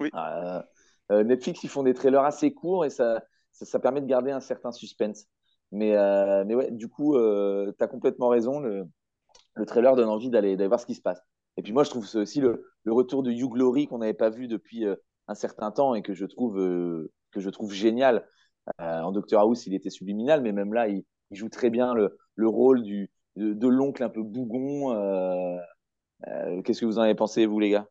[0.00, 0.10] Oui.
[0.14, 0.62] Euh,
[1.12, 4.32] euh, Netflix, ils font des trailers assez courts et ça, ça, ça permet de garder
[4.32, 5.26] un certain suspense.
[5.72, 8.60] Mais, euh, mais ouais, du coup, tu as complètement raison.
[8.60, 8.84] Le,
[9.54, 11.20] le trailer donne envie d'aller voir ce qui se passe.
[11.56, 14.30] Et puis moi, je trouve aussi le, le retour de Hugh Glory qu'on n'avait pas
[14.30, 14.96] vu depuis euh,
[15.28, 18.26] un certain temps et que je trouve, euh, que je trouve génial.
[18.80, 21.94] Euh, en Doctor House, il était subliminal, mais même là, il, il joue très bien
[21.94, 24.94] le, le rôle du, de, de l'oncle un peu bougon.
[26.64, 27.86] Qu'est-ce que vous en avez pensé, vous, les gars?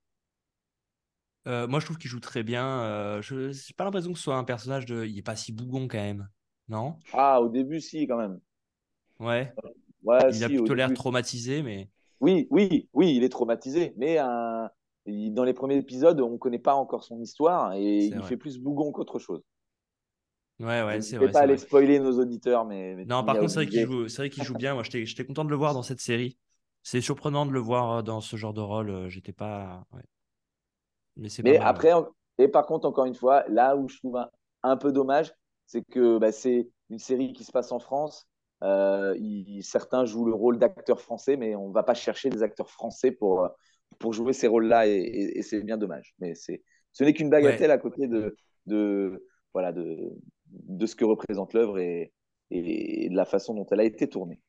[1.48, 2.66] Euh, moi, je trouve qu'il joue très bien.
[2.84, 5.06] Euh, je n'ai pas l'impression que ce soit un personnage de.
[5.06, 6.28] Il est pas si bougon quand même.
[6.70, 6.98] Non?
[7.12, 8.40] Ah, au début, si, quand même.
[9.20, 9.54] Ouais.
[10.04, 11.90] Ouais, Il a si, plutôt l'air traumatisé, mais.
[12.24, 14.68] Oui, oui, oui, il est traumatisé, mais euh,
[15.06, 18.26] il- dans les premiers épisodes, on ne connaît pas encore son histoire et il vrai.
[18.26, 19.44] fait plus bougon qu'autre chose.
[20.60, 21.30] Ouais, Je ouais, ne c'est vais vrai.
[21.30, 21.58] pas c'est aller vrai.
[21.58, 24.08] spoiler nos auditeurs, mais, mais Non, par contre, c'est vrai qu'il joue,
[24.44, 24.74] joue bien.
[24.76, 26.38] Moi, j'étais, content de le voir dans cette série.
[26.84, 28.90] C'est surprenant de le voir euh, dans ce genre de rôle.
[28.90, 29.86] euh, J'étais pas.
[29.92, 30.04] ouais.
[31.18, 31.60] Mais c'est pas Mais ouais.
[31.60, 31.92] après,
[32.38, 34.30] et par contre, encore une fois, là où je trouve un,
[34.64, 35.34] un peu dommage,
[35.68, 38.28] c'est que bah, c'est une série qui se passe en France.
[38.64, 42.44] Euh, il- certains jouent le rôle d'acteurs français, mais on ne va pas chercher des
[42.44, 43.50] acteurs français pour, euh,
[44.00, 46.14] pour jouer ces rôles-là, et, et- et c'est bien dommage.
[46.20, 47.42] Mais c'est, ce n'est qu'une Ouais.
[47.44, 50.12] bagatelle à côté de, de, voilà, de,
[50.48, 52.14] de ce que représente l'œuvre et,
[52.52, 54.40] et de la façon dont elle a été tournée.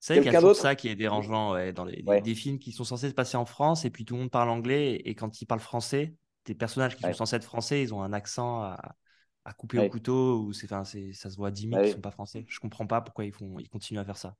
[0.00, 2.20] C'est vrai qu'il y a ça qui est dérangeant ouais, dans les, Ouais.
[2.20, 4.50] des films qui sont censés se passer en France et puis tout le monde parle
[4.50, 8.02] anglais et quand ils parlent français, des personnages qui sont censés être français, ils ont
[8.02, 8.96] un accent à,
[9.44, 9.84] à couper Ouais.
[9.86, 11.94] au couteau ou c'est, enfin, c'est, ça se voit à 10 000 Bah qu'ils oui.
[11.94, 12.44] sont pas français.
[12.48, 14.36] Je comprends pas pourquoi ils, font, ils continuent à faire ça.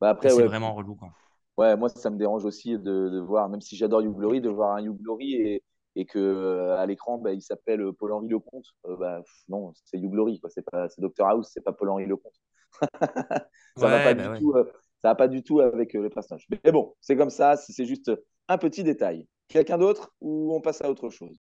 [0.00, 0.94] Bah après, c'est ouais, vraiment relou.
[0.96, 1.14] Quoi.
[1.56, 2.78] Ouais, moi, ça me dérange aussi de,
[3.10, 5.64] de voir, même si j'adore Hugh Glory, de voir un Hugh Glory et,
[5.96, 8.66] et que euh, à l'écran, bah, il s'appelle Paul-Henri Lecomte.
[8.86, 10.50] Euh, bah, pff, non, c'est Hugh Glory, quoi.
[10.50, 12.34] C'est pas, c'est Dr House, c'est pas Paul-Henri Lecomte.
[13.76, 14.40] ça va Ouais, pas bah du ouais.
[14.40, 14.64] tout, euh,
[15.02, 16.46] ça va pas du tout avec euh, le personnage.
[16.64, 17.56] Mais bon, c'est comme ça.
[17.56, 18.10] C'est c'est juste
[18.48, 19.26] un petit détail.
[19.48, 21.36] Quelqu'un d'autre ou on passe à autre chose?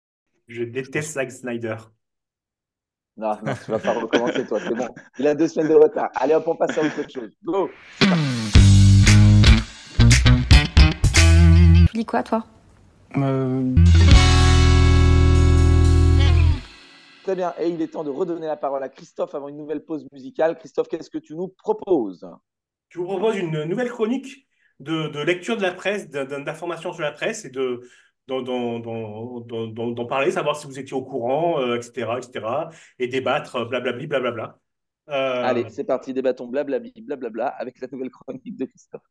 [0.48, 1.78] Je déteste Zack Snyder.
[3.18, 4.60] Non, non, tu vas pas recommencer, toi.
[4.60, 4.90] C'est bon.
[5.18, 6.10] Il a deux semaines de retard.
[6.16, 7.32] Allez, hop, on passe à autre chose.
[7.46, 7.70] Go.
[11.88, 12.46] Tu lis quoi, toi?
[17.24, 17.54] Très bien.
[17.58, 20.58] Et il est temps de redonner la parole à Christophe avant une nouvelle pause musicale.
[20.58, 22.30] Christophe, qu'est-ce que tu nous proposes?
[22.90, 24.46] Je vous propose une nouvelle chronique
[24.82, 27.80] de, de lecture de la presse, d'informations sur la presse et de
[28.28, 34.08] d'en parler, savoir si vous étiez au courant, euh, etc., etc., et débattre, euh, blablabli,
[34.08, 34.60] blablabla.
[35.10, 39.02] Euh, Allez, c'est parti, débattons blablabli, blablabla avec la nouvelle chronique de Christophe.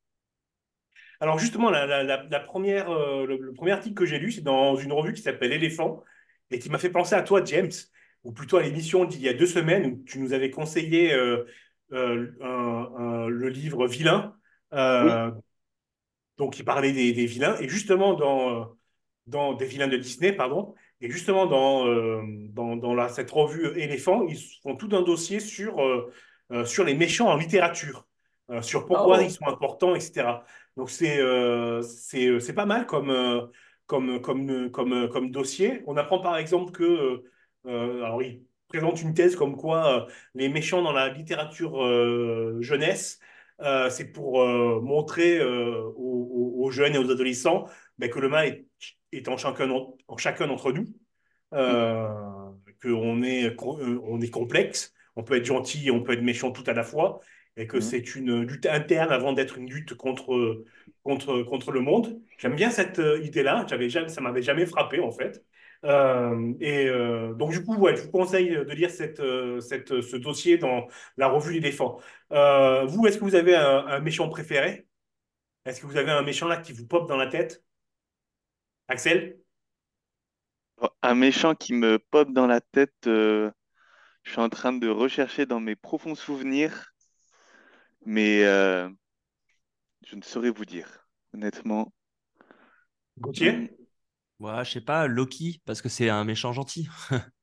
[1.21, 4.33] alors justement, la, la- la- la première, euh, le, le premier article que j'ai lu,
[4.33, 6.03] c'est dans une revue qui s'appelle Éléphant
[6.51, 7.71] et qui m'a fait penser à toi, James,
[8.25, 11.45] ou plutôt à l'émission d'il y a deux semaines où tu nous avais conseillé un-
[12.41, 14.35] un- le livre Vilain,
[16.39, 18.77] donc il parlait des, des vilains, et justement dans,
[19.27, 23.79] dans des vilains de Disney, pardon, et justement dans, euh, dans, dans la- cette revue
[23.79, 26.11] Éléphant, ils font tout un dossier sur, euh,
[26.53, 28.07] euh, sur les méchants en littérature,
[28.51, 29.23] euh, sur pourquoi Oh.
[29.23, 30.45] ils sont importants, etc.
[30.77, 31.19] Donc c'est
[31.83, 33.49] c'est c'est pas mal comme,
[33.87, 35.83] comme, comme, comme, comme dossier.
[35.87, 37.23] On apprend par exemple que,
[37.67, 41.77] alors il présente une thèse comme quoi les méchants dans la littérature
[42.61, 43.21] jeunesse,
[43.91, 44.45] c'est pour
[44.83, 47.67] montrer aux, jeunes et aux adolescents
[47.99, 48.67] ben, que le mal est,
[49.29, 49.71] en chacun,
[50.09, 50.87] en chacun d'entre nous,
[51.55, 52.09] euh,
[52.83, 56.51] qu'on est, euh, on est complexe, on peut être gentil et on peut être méchant
[56.53, 57.21] tout à la fois,
[57.57, 57.81] et que Mhm.
[57.81, 60.65] c'est une lutte interne avant d'être une lutte contre,
[61.03, 62.21] contre, contre le monde.
[62.39, 65.45] J'aime bien cette euh, idée-là, J'avais jamais, ça m'avait jamais frappé en fait.
[65.85, 69.23] Euh, et euh, donc du coup, ouais, je vous conseille de lire cette,
[69.61, 72.01] cette, ce dossier dans la revue L'éléphant.
[72.33, 74.87] Euh, vous, est-ce que vous avez un, un méchant préféré?
[75.67, 77.64] Est-ce que vous avez un méchant là qui vous pop dans la tête?
[78.89, 79.43] Axel?
[81.03, 83.51] Un méchant qui me pop dans la tête, euh,
[84.25, 86.95] je suis en train de rechercher dans mes profonds souvenirs,
[88.05, 88.89] mais euh,
[90.07, 91.93] je ne saurais vous dire, honnêtement.
[93.21, 93.71] Gauthier?
[94.41, 96.89] Ouais, je sais pas, Loki, parce que c'est un méchant gentil.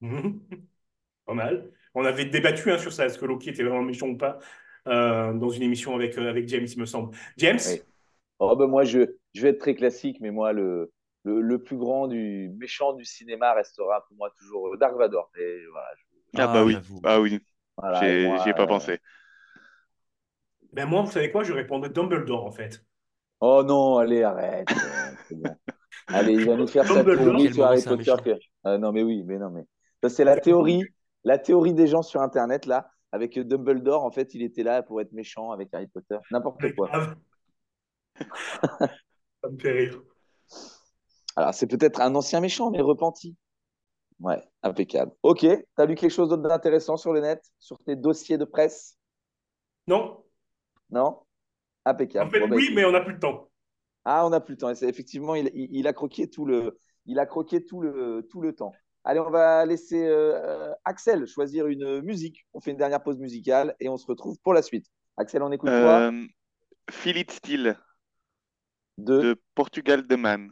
[0.00, 0.40] Mhm.
[1.26, 1.72] Pas mal.
[1.94, 4.38] On avait débattu hein, sur ça, est-ce que Loki était vraiment méchant ou pas,
[4.88, 7.16] euh, dans une émission avec, euh, avec James, il me semble.
[7.38, 7.60] James?
[7.64, 7.80] Oui.
[8.40, 9.00] Oh, ben moi, je,
[9.34, 10.92] je vais être très classique, mais moi, le,
[11.24, 15.30] le, le plus grand du méchant du cinéma restera pour moi toujours Dark Vador.
[15.38, 16.04] Et voilà, je-
[16.36, 17.00] Ah bah oui, j'avoue.
[17.04, 17.40] ah oui,
[17.76, 18.98] voilà, j'y ai pas euh, pensé.
[20.72, 21.42] Ben moi, vous savez quoi?
[21.44, 22.84] Je répondrais Dumbledore en fait.
[23.40, 24.68] Oh non, allez, arrête.
[24.82, 25.58] euh, bon.
[26.12, 27.24] Allez, il va nous faire sa Dumbledore.
[27.34, 28.14] théorie sur Harry Potter.
[28.24, 29.64] que- Ah, non, mais oui, mais non, mais
[30.02, 30.92] ça c'est la théorie,
[31.24, 34.04] la théorie des gens sur Internet là, avec Dumbledore.
[34.04, 36.90] En fait, il était là pour être méchant avec Harry Potter, n'importe quoi.
[39.42, 40.02] Ça me fait rire.
[41.36, 43.36] Alors, c'est peut-être un ancien méchant, mais repenti.
[44.18, 45.12] Ouais, impeccable.
[45.22, 45.46] Ok,
[45.76, 48.98] t'as lu quelque chose d'autre d'intéressant sur le net, sur tes dossiers de presse?
[49.86, 50.22] Non?
[50.90, 51.20] Non?
[51.86, 52.28] Impeccable.
[52.28, 53.48] En fait, Bon, bah, oui, mais on n'a plus le temps.
[54.04, 54.70] Ah, on n'a plus le temps.
[54.70, 58.54] Effectivement, il, il- il a croqué tout le, il a croqué tout le, tout le
[58.54, 58.72] temps.
[59.04, 62.46] Allez, on va laisser euh, Axel choisir une musique.
[62.52, 64.86] On fait une dernière pause musicale et on se retrouve pour la suite.
[65.16, 66.00] Axel, on écoute quoi?
[66.00, 66.26] Euh,
[66.90, 67.78] Feel It Still
[69.04, 69.22] De...
[69.22, 70.50] de Portugal The Man.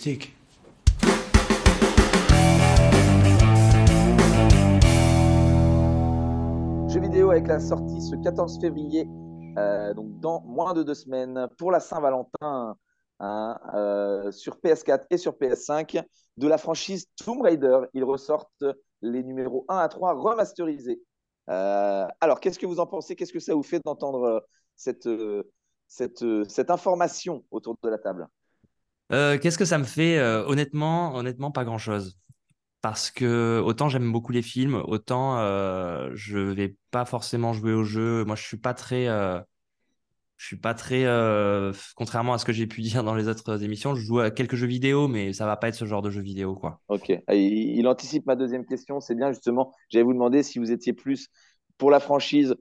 [0.00, 0.34] Artistique.
[6.88, 9.06] Jeux vidéo avec la sortie ce 14 février,
[9.58, 12.76] euh, donc dans moins de deux semaines, pour la Saint-Valentin,
[13.20, 16.02] hein, euh, sur PS4 et sur PS5,
[16.36, 17.80] de la franchise Tomb Raider.
[17.92, 18.64] Ils ressortent
[19.02, 21.02] les numéros 1 à 3 remasterisés.
[21.50, 23.16] Euh, alors, qu'est-ce que vous en pensez?
[23.16, 25.08] Qu'est-ce que ça vous fait d'entendre cette,
[25.88, 28.28] cette, cette information autour de la table?
[29.12, 32.18] Euh, qu'est-ce que ça me fait Euh, Honnêtement, honnêtement, pas grand-chose.
[32.82, 37.84] Parce que autant j'aime beaucoup les films, autant euh, je vais pas forcément jouer au
[37.84, 38.24] jeu.
[38.24, 39.40] Moi, je suis pas très, euh,
[40.38, 41.04] je suis pas très,
[41.96, 44.56] contrairement à ce que j'ai pu dire dans les autres émissions, je joue à quelques
[44.56, 46.80] jeux vidéo, mais ça va pas être ce genre de jeu vidéo, quoi.
[46.88, 47.12] Ok.
[47.26, 49.00] Ah, Il, il anticipe ma deuxième question.
[49.00, 49.74] C'est bien, justement.
[49.90, 51.28] J'allais vous demander si vous étiez plus
[51.78, 52.54] pour la franchise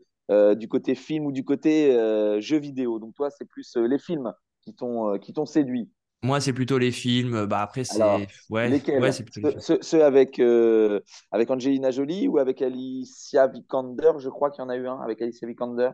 [0.58, 1.92] du côté film ou du côté
[2.40, 3.00] jeu vidéo.
[3.00, 5.90] Donc, toi, c'est plus les films qui t'ont qui t'ont séduit.
[6.24, 7.46] Moi, c'est plutôt les films.
[7.46, 9.42] Bah après, c'est ouais, Lesquels ouais, c'est plutôt
[9.82, 11.00] ceux, avec, euh,
[11.32, 14.12] avec Angelina Jolie ou avec Alicia Vikander?
[14.20, 15.92] Je crois qu'il y en a eu un avec Alicia Vikander.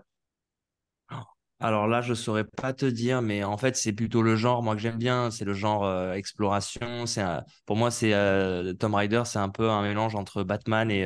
[1.61, 4.75] Alors là, je saurais pas te dire, mais en fait, c'est plutôt le genre, moi,
[4.75, 5.31] que j'aime bien.
[5.31, 7.05] C'est le genre euh, exploration.
[7.05, 10.91] C'est un- Pour moi, c'est euh, Tomb Raider, c'est un peu un mélange entre Batman
[10.91, 11.03] et,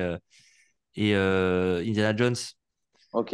[0.96, 2.36] et Indiana Jones,
[3.12, 3.34] Ok.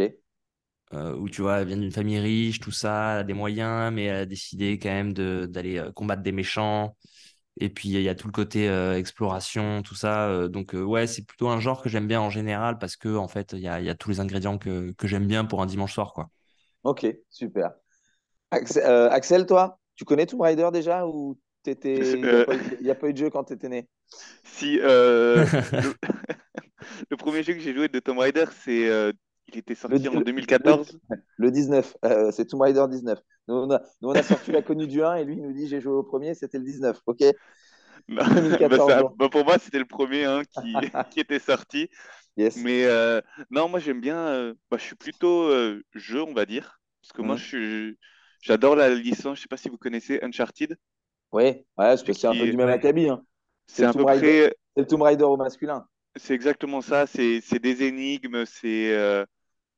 [0.94, 3.92] Euh, où tu vois, elle vient d'une famille riche, tout ça, elle a des moyens,
[3.94, 6.96] mais elle a décidé quand même de d'aller euh, combattre des méchants.
[7.60, 10.30] Et puis il y a tout le côté euh, exploration, tout ça.
[10.30, 13.16] euh, donc euh, ouais, c'est plutôt un genre que j'aime bien en général parce que
[13.16, 15.46] en fait, il y a, il y a tous les ingrédients que, que j'aime bien
[15.46, 16.30] pour un dimanche soir, quoi.
[16.84, 17.72] Ok, super.
[18.52, 22.24] Axel, euh, Axel, toi, tu connais Tomb Raider déjà ou t'étais...
[22.24, 23.70] il n'y a, pas eu- il y a pas eu de jeu quand tu étais
[23.70, 23.88] né?
[24.44, 25.96] Si euh, le...
[27.10, 29.12] le premier jeu que j'ai joué de Tomb Raider, c'est euh,
[29.48, 31.00] il était sorti Le- en le- 2014.
[31.38, 33.20] Le 19, euh, c'est Tomb Raider 19.
[33.48, 35.54] Nous, on a, nous, on a sorti la connue du 1 et lui, il nous
[35.54, 37.00] dit j'ai joué au premier, c'était le 19.
[37.06, 37.20] Ok?
[38.08, 40.74] Non, 2014, bah, ça- bah, pour moi, c'était le premier hein, qui,
[41.12, 41.90] qui était sorti.
[42.38, 42.56] Yes.
[42.56, 44.18] Mais euh, non, moi j'aime bien.
[44.18, 45.50] euh, bah, je suis plutôt
[45.94, 46.80] jeu, on va dire.
[47.02, 47.40] Parce que moi, Mhm.
[47.42, 48.00] je suis,
[48.42, 49.38] j'adore la licence.
[49.38, 50.76] Je sais pas si vous connaissez Uncharted.
[51.32, 53.10] Oui, ouais, parce que c'est un peu du même acabit.
[53.10, 53.24] Hein.
[53.68, 54.56] C'est Tomb près,
[54.88, 55.88] Tomb Raider au masculin.
[56.16, 57.08] c'est exactement ça.
[57.08, 58.46] C'est, c'est des énigmes.
[58.46, 59.26] C'est euh,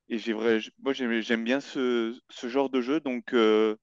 [0.08, 3.00] et j'ai vrai, moi j'aime, bien ce, ce genre de jeu.
[3.00, 3.76] Donc euh,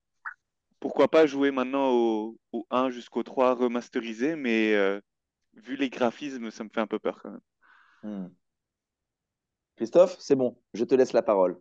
[0.81, 4.35] pourquoi pas jouer maintenant au, au 1 jusqu'au 3 remasterisé.
[4.35, 5.01] Mais euh,
[5.55, 7.41] vu les graphismes, ça me fait un peu peur quand même.
[8.03, 8.27] Hmm.
[9.77, 11.57] Christophe, c'est bon, je te laisse la parole.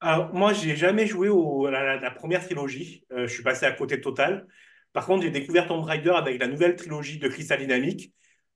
[0.00, 3.04] Alors, moi, j'ai jamais joué au, à la, la- la première trilogie.
[3.12, 4.46] Euh, je suis passé à côté total.
[4.92, 8.12] Par contre, j'ai découvert Tomb Raider avec la nouvelle trilogie de Crystal Dynamics,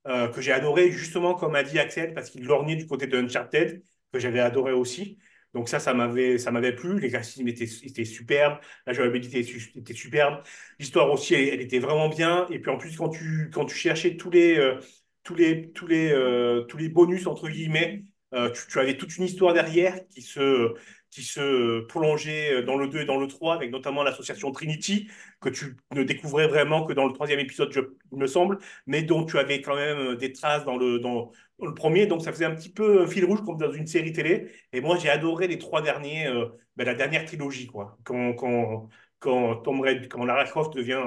[0.08, 3.16] euh, que j'ai adoré, justement, comme a dit Axel, parce qu'il lorgnait du côté de
[3.18, 3.82] Uncharted,
[4.12, 5.18] que j'avais adoré aussi.
[5.56, 7.00] Donc ça, ça m'avait, plu.
[7.00, 10.42] Les graphismes étaient, étaient superbes, la jouabilité était était superbe,
[10.78, 12.46] l'histoire aussi, elle, était vraiment bien.
[12.50, 14.78] Et puis en plus, quand tu, cherchais tous les, euh,
[15.22, 18.04] tous les, tous les, euh, tous les bonus entre guillemets,
[18.34, 20.74] euh, tu avais toute une histoire derrière qui se,
[21.16, 25.08] qui se prolongeait dans le 2 et dans le 3, avec notamment l'association Trinity,
[25.40, 27.80] que tu ne découvrais vraiment que dans le troisième épisode, je,
[28.12, 31.72] il me semble, mais dont tu avais quand même des traces dans le, dans, le
[31.72, 32.06] premier.
[32.06, 34.50] Donc ça faisait un petit peu un fil rouge comme dans une série télé.
[34.74, 37.96] Et moi, j'ai adoré les trois derniers, euh, ben, la dernière trilogie, quoi.
[38.04, 41.02] Quand, quand, quand, Tomb Raider, quand Lara Croft devient,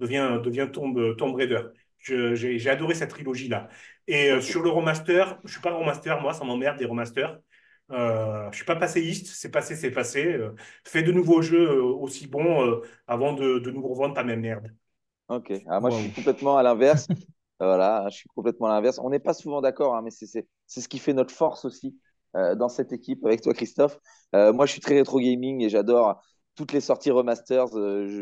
[0.00, 1.60] devient, devient Tomb, Tomb Raider.
[2.00, 3.68] J'ai adoré cette trilogie-là.
[4.08, 7.38] Et euh, sur le remaster, je suis pas remaster, moi, ça m'emmerde des remasters.
[7.92, 10.24] Euh, je suis pas passéiste, c'est passé, c'est passé.
[10.26, 14.40] Euh, fais de nouveaux jeux euh, aussi bons avant de, de nous revendre ta même
[14.40, 14.72] merde.
[15.28, 15.52] Ok.
[15.66, 17.08] Ah, moi, je suis complètement à l'inverse.
[17.60, 18.98] Voilà, je suis complètement à l'inverse.
[18.98, 20.26] On n'est pas souvent d'accord, hein, mais c'est
[20.66, 21.96] ce qui fait notre force aussi
[22.34, 24.00] dans cette équipe avec toi, Christophe.
[24.32, 26.20] Moi, je suis très rétro gaming et j'adore
[26.56, 27.66] toutes les sorties remasters.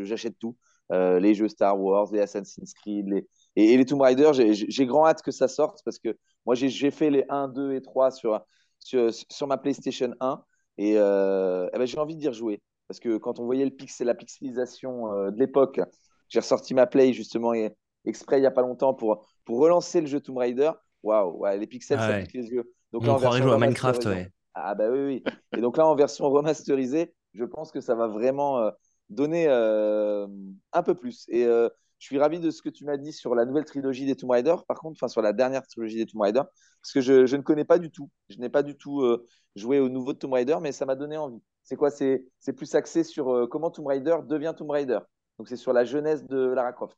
[0.05, 0.59] J'achète tout.
[0.93, 3.27] Euh, les jeux Star Wars, les Assassin's Creed, les...
[3.57, 6.91] Et, et les Tomb Raider, j'ai- grand hâte que ça sorte parce que moi, j'ai
[6.91, 8.41] fait les 1, 2 et 3 sur,
[8.81, 10.43] sur, sur ma PlayStation 1
[10.79, 12.61] et, euh, eh ben, j'ai envie d'y rejouer.
[12.89, 15.81] Parce que quand on voyait le pixel, la pixelisation euh, de l'époque,
[16.29, 17.77] j'ai ressorti ma Play justement et,
[18.07, 20.71] exprès il n'y a pas longtemps pour, pour relancer le jeu Tomb Raider.
[21.03, 22.23] Waouh, ouais, les pixels, Ah ça ouais.
[22.23, 22.73] pique les yeux.
[22.93, 24.31] Donc On là, en croirait version jouer à Minecraft, ouais.
[24.55, 25.35] Ah bah oui, oui.
[25.57, 28.71] Et donc là, en version remasterisée, je pense que ça va vraiment euh,
[29.09, 30.27] donner euh,
[30.73, 31.25] un peu plus.
[31.29, 31.69] Et euh,
[32.01, 34.31] je suis ravi de ce que tu m'as dit sur la nouvelle trilogie des Tomb
[34.31, 36.43] Raider, par contre, enfin sur la dernière trilogie des Tomb Raider,
[36.83, 38.11] parce que je, je ne connais pas du tout.
[38.31, 41.17] Je n'ai pas du tout euh, joué au nouveau Tomb Raider, mais ça m'a donné
[41.19, 41.41] envie.
[41.63, 41.91] C'est quoi?
[41.91, 42.25] C'est
[42.57, 44.99] plus axé sur euh, comment Tomb Raider devient Tomb Raider.
[45.39, 46.97] Donc c'est sur la jeunesse de Lara Croft.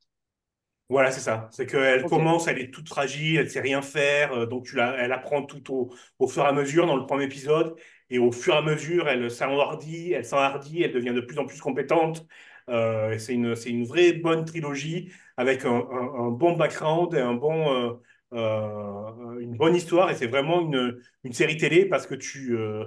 [0.89, 1.49] Voilà, c'est ça.
[1.51, 4.95] C'est qu'elle commence, elle est toute fragile, elle sait rien faire, euh, donc tu la,
[4.99, 7.75] elle apprend tout au, au fur et à mesure dans le premier épisode,
[8.11, 11.47] et au fur et à mesure, elle s'enhardit, elle s'enhardit, elle devient de plus en
[11.47, 12.27] plus compétente.
[12.69, 17.21] Euh, c'est une, c'est une vraie bonne trilogie avec un, un- un bon background et
[17.21, 17.93] un bon, euh,
[18.35, 22.87] euh, une bonne histoire, et c'est vraiment une, une série télé parce que tu, euh,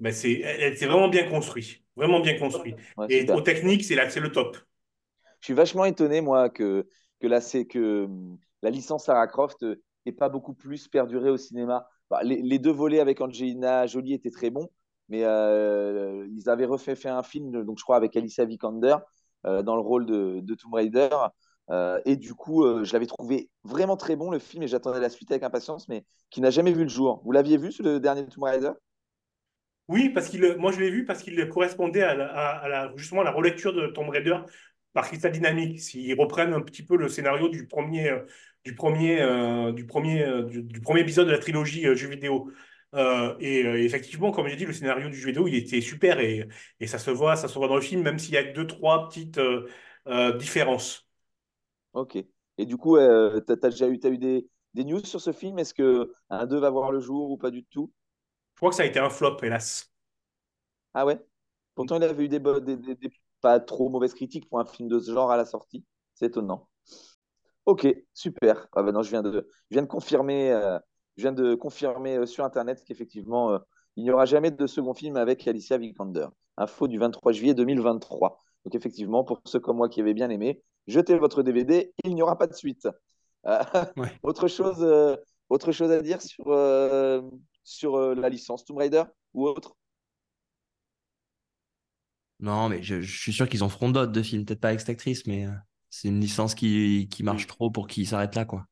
[0.00, 2.76] ben c'est, elle, elle- c'est vraiment bien construit, vraiment bien construit.
[2.96, 4.56] Ouais, Et au technique, c'est là, c'est le top.
[5.40, 6.86] Je suis vachement étonné, moi, que,
[7.20, 8.08] que, la, c'est que
[8.62, 9.64] la licence Lara Croft
[10.06, 11.88] n'ait pas beaucoup plus perduré au cinéma.
[12.10, 14.68] Bah, les, les deux volets avec Angelina Jolie étaient très bons,
[15.10, 18.96] mais euh, ils avaient refait fait un film, donc je crois avec Alicia Vikander
[19.44, 21.10] euh, dans le rôle de, Tomb Raider.
[21.70, 25.10] Euh, et du coup, je l'avais trouvé vraiment très bon, le film, et j'attendais la
[25.10, 27.20] suite avec impatience, mais qui n'a jamais vu le jour.
[27.24, 28.70] Vous l'aviez vu, le dernier Tomb Raider?
[29.88, 33.32] Oui, parce qu'il, moi je l'ai vu parce qu'il correspondait à, la, justement à la
[33.32, 34.36] relecture de Tomb Raider
[34.92, 35.80] par Crystal Dynamics.
[35.80, 38.16] S'ils reprennent un petit peu le scénario du premier,
[38.64, 39.16] du premier,
[39.72, 42.52] du premier, du, premier épisode de la trilogie jeux vidéo.
[42.94, 46.18] Euh, et euh, effectivement, comme j'ai dit, le scénario du jeu vidéo, il était super
[46.20, 46.48] et,
[46.80, 48.66] et ça se voit, ça se voit dans le film, même s'il y a deux,
[48.66, 49.68] trois petites euh,
[50.08, 51.08] euh, différences.
[51.92, 52.16] Ok.
[52.58, 55.58] Et du coup, tu as, déjà eu, des, des news sur ce film?
[55.58, 57.92] Est-ce que un 2 va voir le jour ou pas du tout?
[58.54, 59.90] Je crois que ça a été un flop, hélas.
[60.94, 61.18] Ah ouais?
[61.74, 64.66] Pourtant, il avait eu des, bo- des- des- des pas trop mauvaises critiques pour un
[64.66, 65.84] film de ce genre à la sortie.
[66.14, 66.68] C'est étonnant.
[67.66, 68.68] Ok, super.
[68.74, 70.78] Ah ben non, je viens de, je viens de confirmer, euh,
[71.20, 73.58] je viens de confirmer euh, sur Internet qu'effectivement, euh,
[73.96, 76.26] il n'y aura jamais de second film avec Alicia Vikander.
[76.56, 78.38] Info du 23 juillet 2023.
[78.64, 82.22] Donc effectivement, pour ceux comme moi qui avaient bien aimé, jetez votre DVD, il n'y
[82.22, 82.88] aura pas de suite.
[83.46, 83.62] Euh,
[83.96, 84.18] Ouais.
[84.22, 85.16] autre, chose, euh,
[85.50, 87.20] autre chose à dire sur, euh,
[87.64, 89.04] sur la licence Tomb Raider
[89.34, 89.76] ou autre?
[92.40, 94.80] Non, mais je, je suis sûr qu'ils en feront d'autres de films, peut-être pas avec
[94.80, 95.46] cette actrice, mais
[95.90, 98.64] c'est une licence qui, qui marche trop pour qu'ils s'arrêtent là, quoi.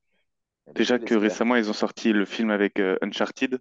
[0.75, 3.59] Déjà que récemment, ils ont sorti le film avec euh, Uncharted.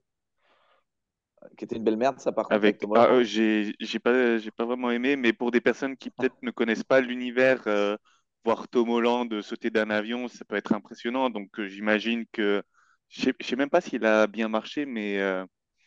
[1.56, 2.56] Qui était une belle merde, ça, par contre.
[2.56, 2.82] Avec...
[2.94, 6.36] Ah, euh, j'ai j'ai pas, j'ai pas vraiment aimé, mais pour des personnes qui peut-être
[6.42, 7.96] ne connaissent pas l'univers, euh,
[8.44, 11.30] voir Tom Holland sauter d'un avion, ça peut être impressionnant.
[11.30, 12.62] Donc j'imagine que.
[13.08, 15.18] Je sais, même pas s'il a bien marché, mais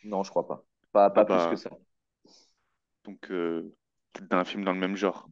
[0.03, 0.63] Non, je crois pas.
[0.91, 1.47] Pas, pas Ah plus bah.
[1.47, 1.69] que ça.
[3.03, 5.29] donc peut-être d'un film dans le même genre.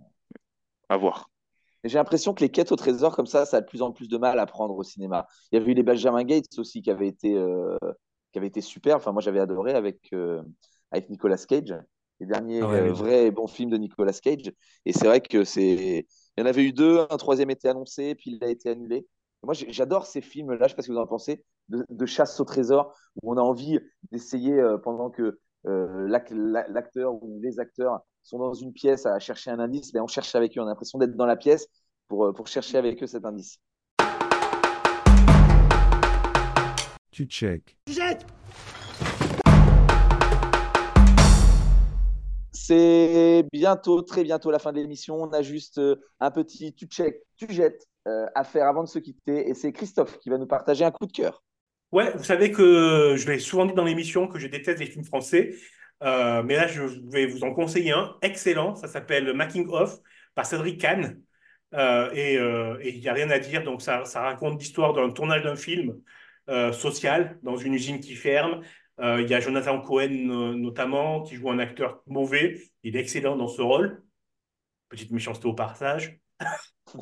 [0.89, 1.28] À voir.
[1.83, 4.09] J'ai l'impression que les quêtes au trésor, comme ça, ça a de plus en plus
[4.09, 5.27] de mal à prendre au cinéma.
[5.51, 7.77] Il y avait eu les Benjamin Gates aussi qui avaient été, euh,
[8.31, 8.97] qui avaient été super.
[8.97, 10.41] Enfin, moi, j'avais adoré avec, euh,
[10.91, 11.73] avec Nicolas Cage,
[12.19, 12.93] les derniers Ah ouais, euh, oui.
[12.93, 14.51] vrais et bons films de Nicolas Cage.
[14.85, 16.05] Et c'est vrai que c'est.
[16.37, 19.07] Il y en avait eu deux, un troisième était annoncé, puis il a été annulé.
[19.43, 22.05] Moi, j'adore ces films-là, je ne sais pas ce que vous en pensez, de, de
[22.05, 23.79] chasse au trésor, où on a envie
[24.11, 29.19] d'essayer, euh, pendant que l'ac- la- l'acteur ou les acteurs sont dans une pièce à
[29.19, 31.67] chercher un indice, ben on cherche avec eux, on a l'impression d'être dans la pièce
[32.07, 33.59] pour, euh, pour chercher avec eux cet indice.
[37.11, 37.77] Tu check.
[42.53, 45.15] C'est bientôt, très bientôt la fin de l'émission.
[45.15, 48.87] On a juste euh, un petit tu check, tu jettes euh, à faire avant de
[48.87, 49.49] se quitter.
[49.49, 51.43] Et c'est Christophe qui va nous partager un coup de cœur.
[51.91, 55.03] Ouais, vous savez que je l'ai souvent dit dans l'émission que je déteste les films
[55.03, 55.55] français,
[56.01, 56.81] Euh, mais là je
[57.11, 58.75] vais vous en conseiller un excellent.
[58.75, 59.99] Ça s'appelle Making of
[60.35, 61.21] par Cédric Kahn.
[61.75, 63.63] Euh, et euh, et il n'y a rien à dire.
[63.63, 65.99] Donc ça, raconte l'histoire d'un tournage d'un film
[66.73, 68.61] social dans une usine qui ferme.
[68.99, 72.59] Il y a Jonathan Cohen notamment qui joue un acteur mauvais.
[72.83, 74.03] Il est excellent dans ce rôle.
[74.89, 76.19] Petite méchanceté au passage.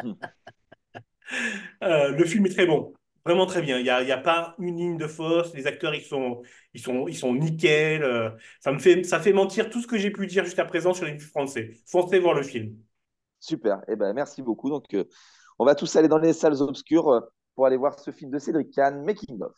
[1.82, 2.94] Le film est très bon,
[3.28, 3.78] vraiment très bien.
[3.78, 5.54] Il n'y a, il y a pas une ligne de fausse.
[5.54, 6.42] Les acteurs, ils sont,
[6.74, 8.04] ils sont, ils sont nickel.
[8.04, 10.94] Euh, ça me fait, ça fait mentir tout ce que j'ai pu dire jusqu'à présent
[10.94, 11.72] sur les films français.
[11.86, 12.76] Foncez voir le film.
[13.40, 13.82] Super.
[13.88, 14.70] Eh ben, merci beaucoup.
[14.70, 15.04] Donc, euh,
[15.60, 17.20] on va tous aller dans les salles obscures euh,
[17.56, 19.54] pour aller voir ce film de Cédric Kahn, Making of.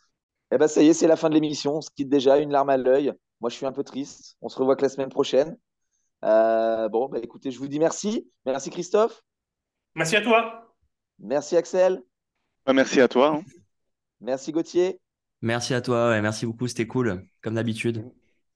[0.52, 1.76] Eh ben, ça y est, c'est la fin de l'émission.
[1.76, 3.12] On se quitte déjà, une larme à l'œil.
[3.40, 4.36] Moi, je suis un peu triste.
[4.42, 5.56] On se revoit que la semaine prochaine.
[6.24, 8.28] Euh, bon, bah, écoutez, je vous dis merci.
[8.44, 9.22] Merci Christophe.
[9.94, 10.74] Merci à toi.
[11.18, 12.02] Merci Axel.
[12.66, 13.36] Ah, merci à toi.
[13.36, 13.59] hein.
[14.20, 15.00] Merci Gauthier.
[15.42, 18.04] Merci à toi, ouais, merci beaucoup, c'était cool, comme d'habitude.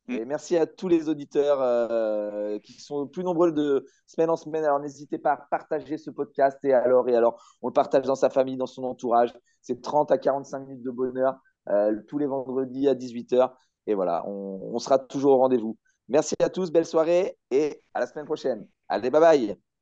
[0.07, 4.65] Et merci à tous les auditeurs euh, qui sont plus nombreux de semaine en semaine.
[4.65, 8.15] Alors n'hésitez pas à partager ce podcast et alors et alors on le partage dans
[8.15, 9.33] sa famille, dans son entourage.
[9.62, 11.39] C'est 30 à 45 minutes de bonheur
[11.71, 13.51] euh, tous les vendredis à 18h.
[13.87, 15.79] Et voilà, on, on sera toujours au rendez-vous.
[16.09, 18.69] Merci à tous, belle soirée et à la semaine prochaine.
[18.89, 19.74] Allez, bye bye.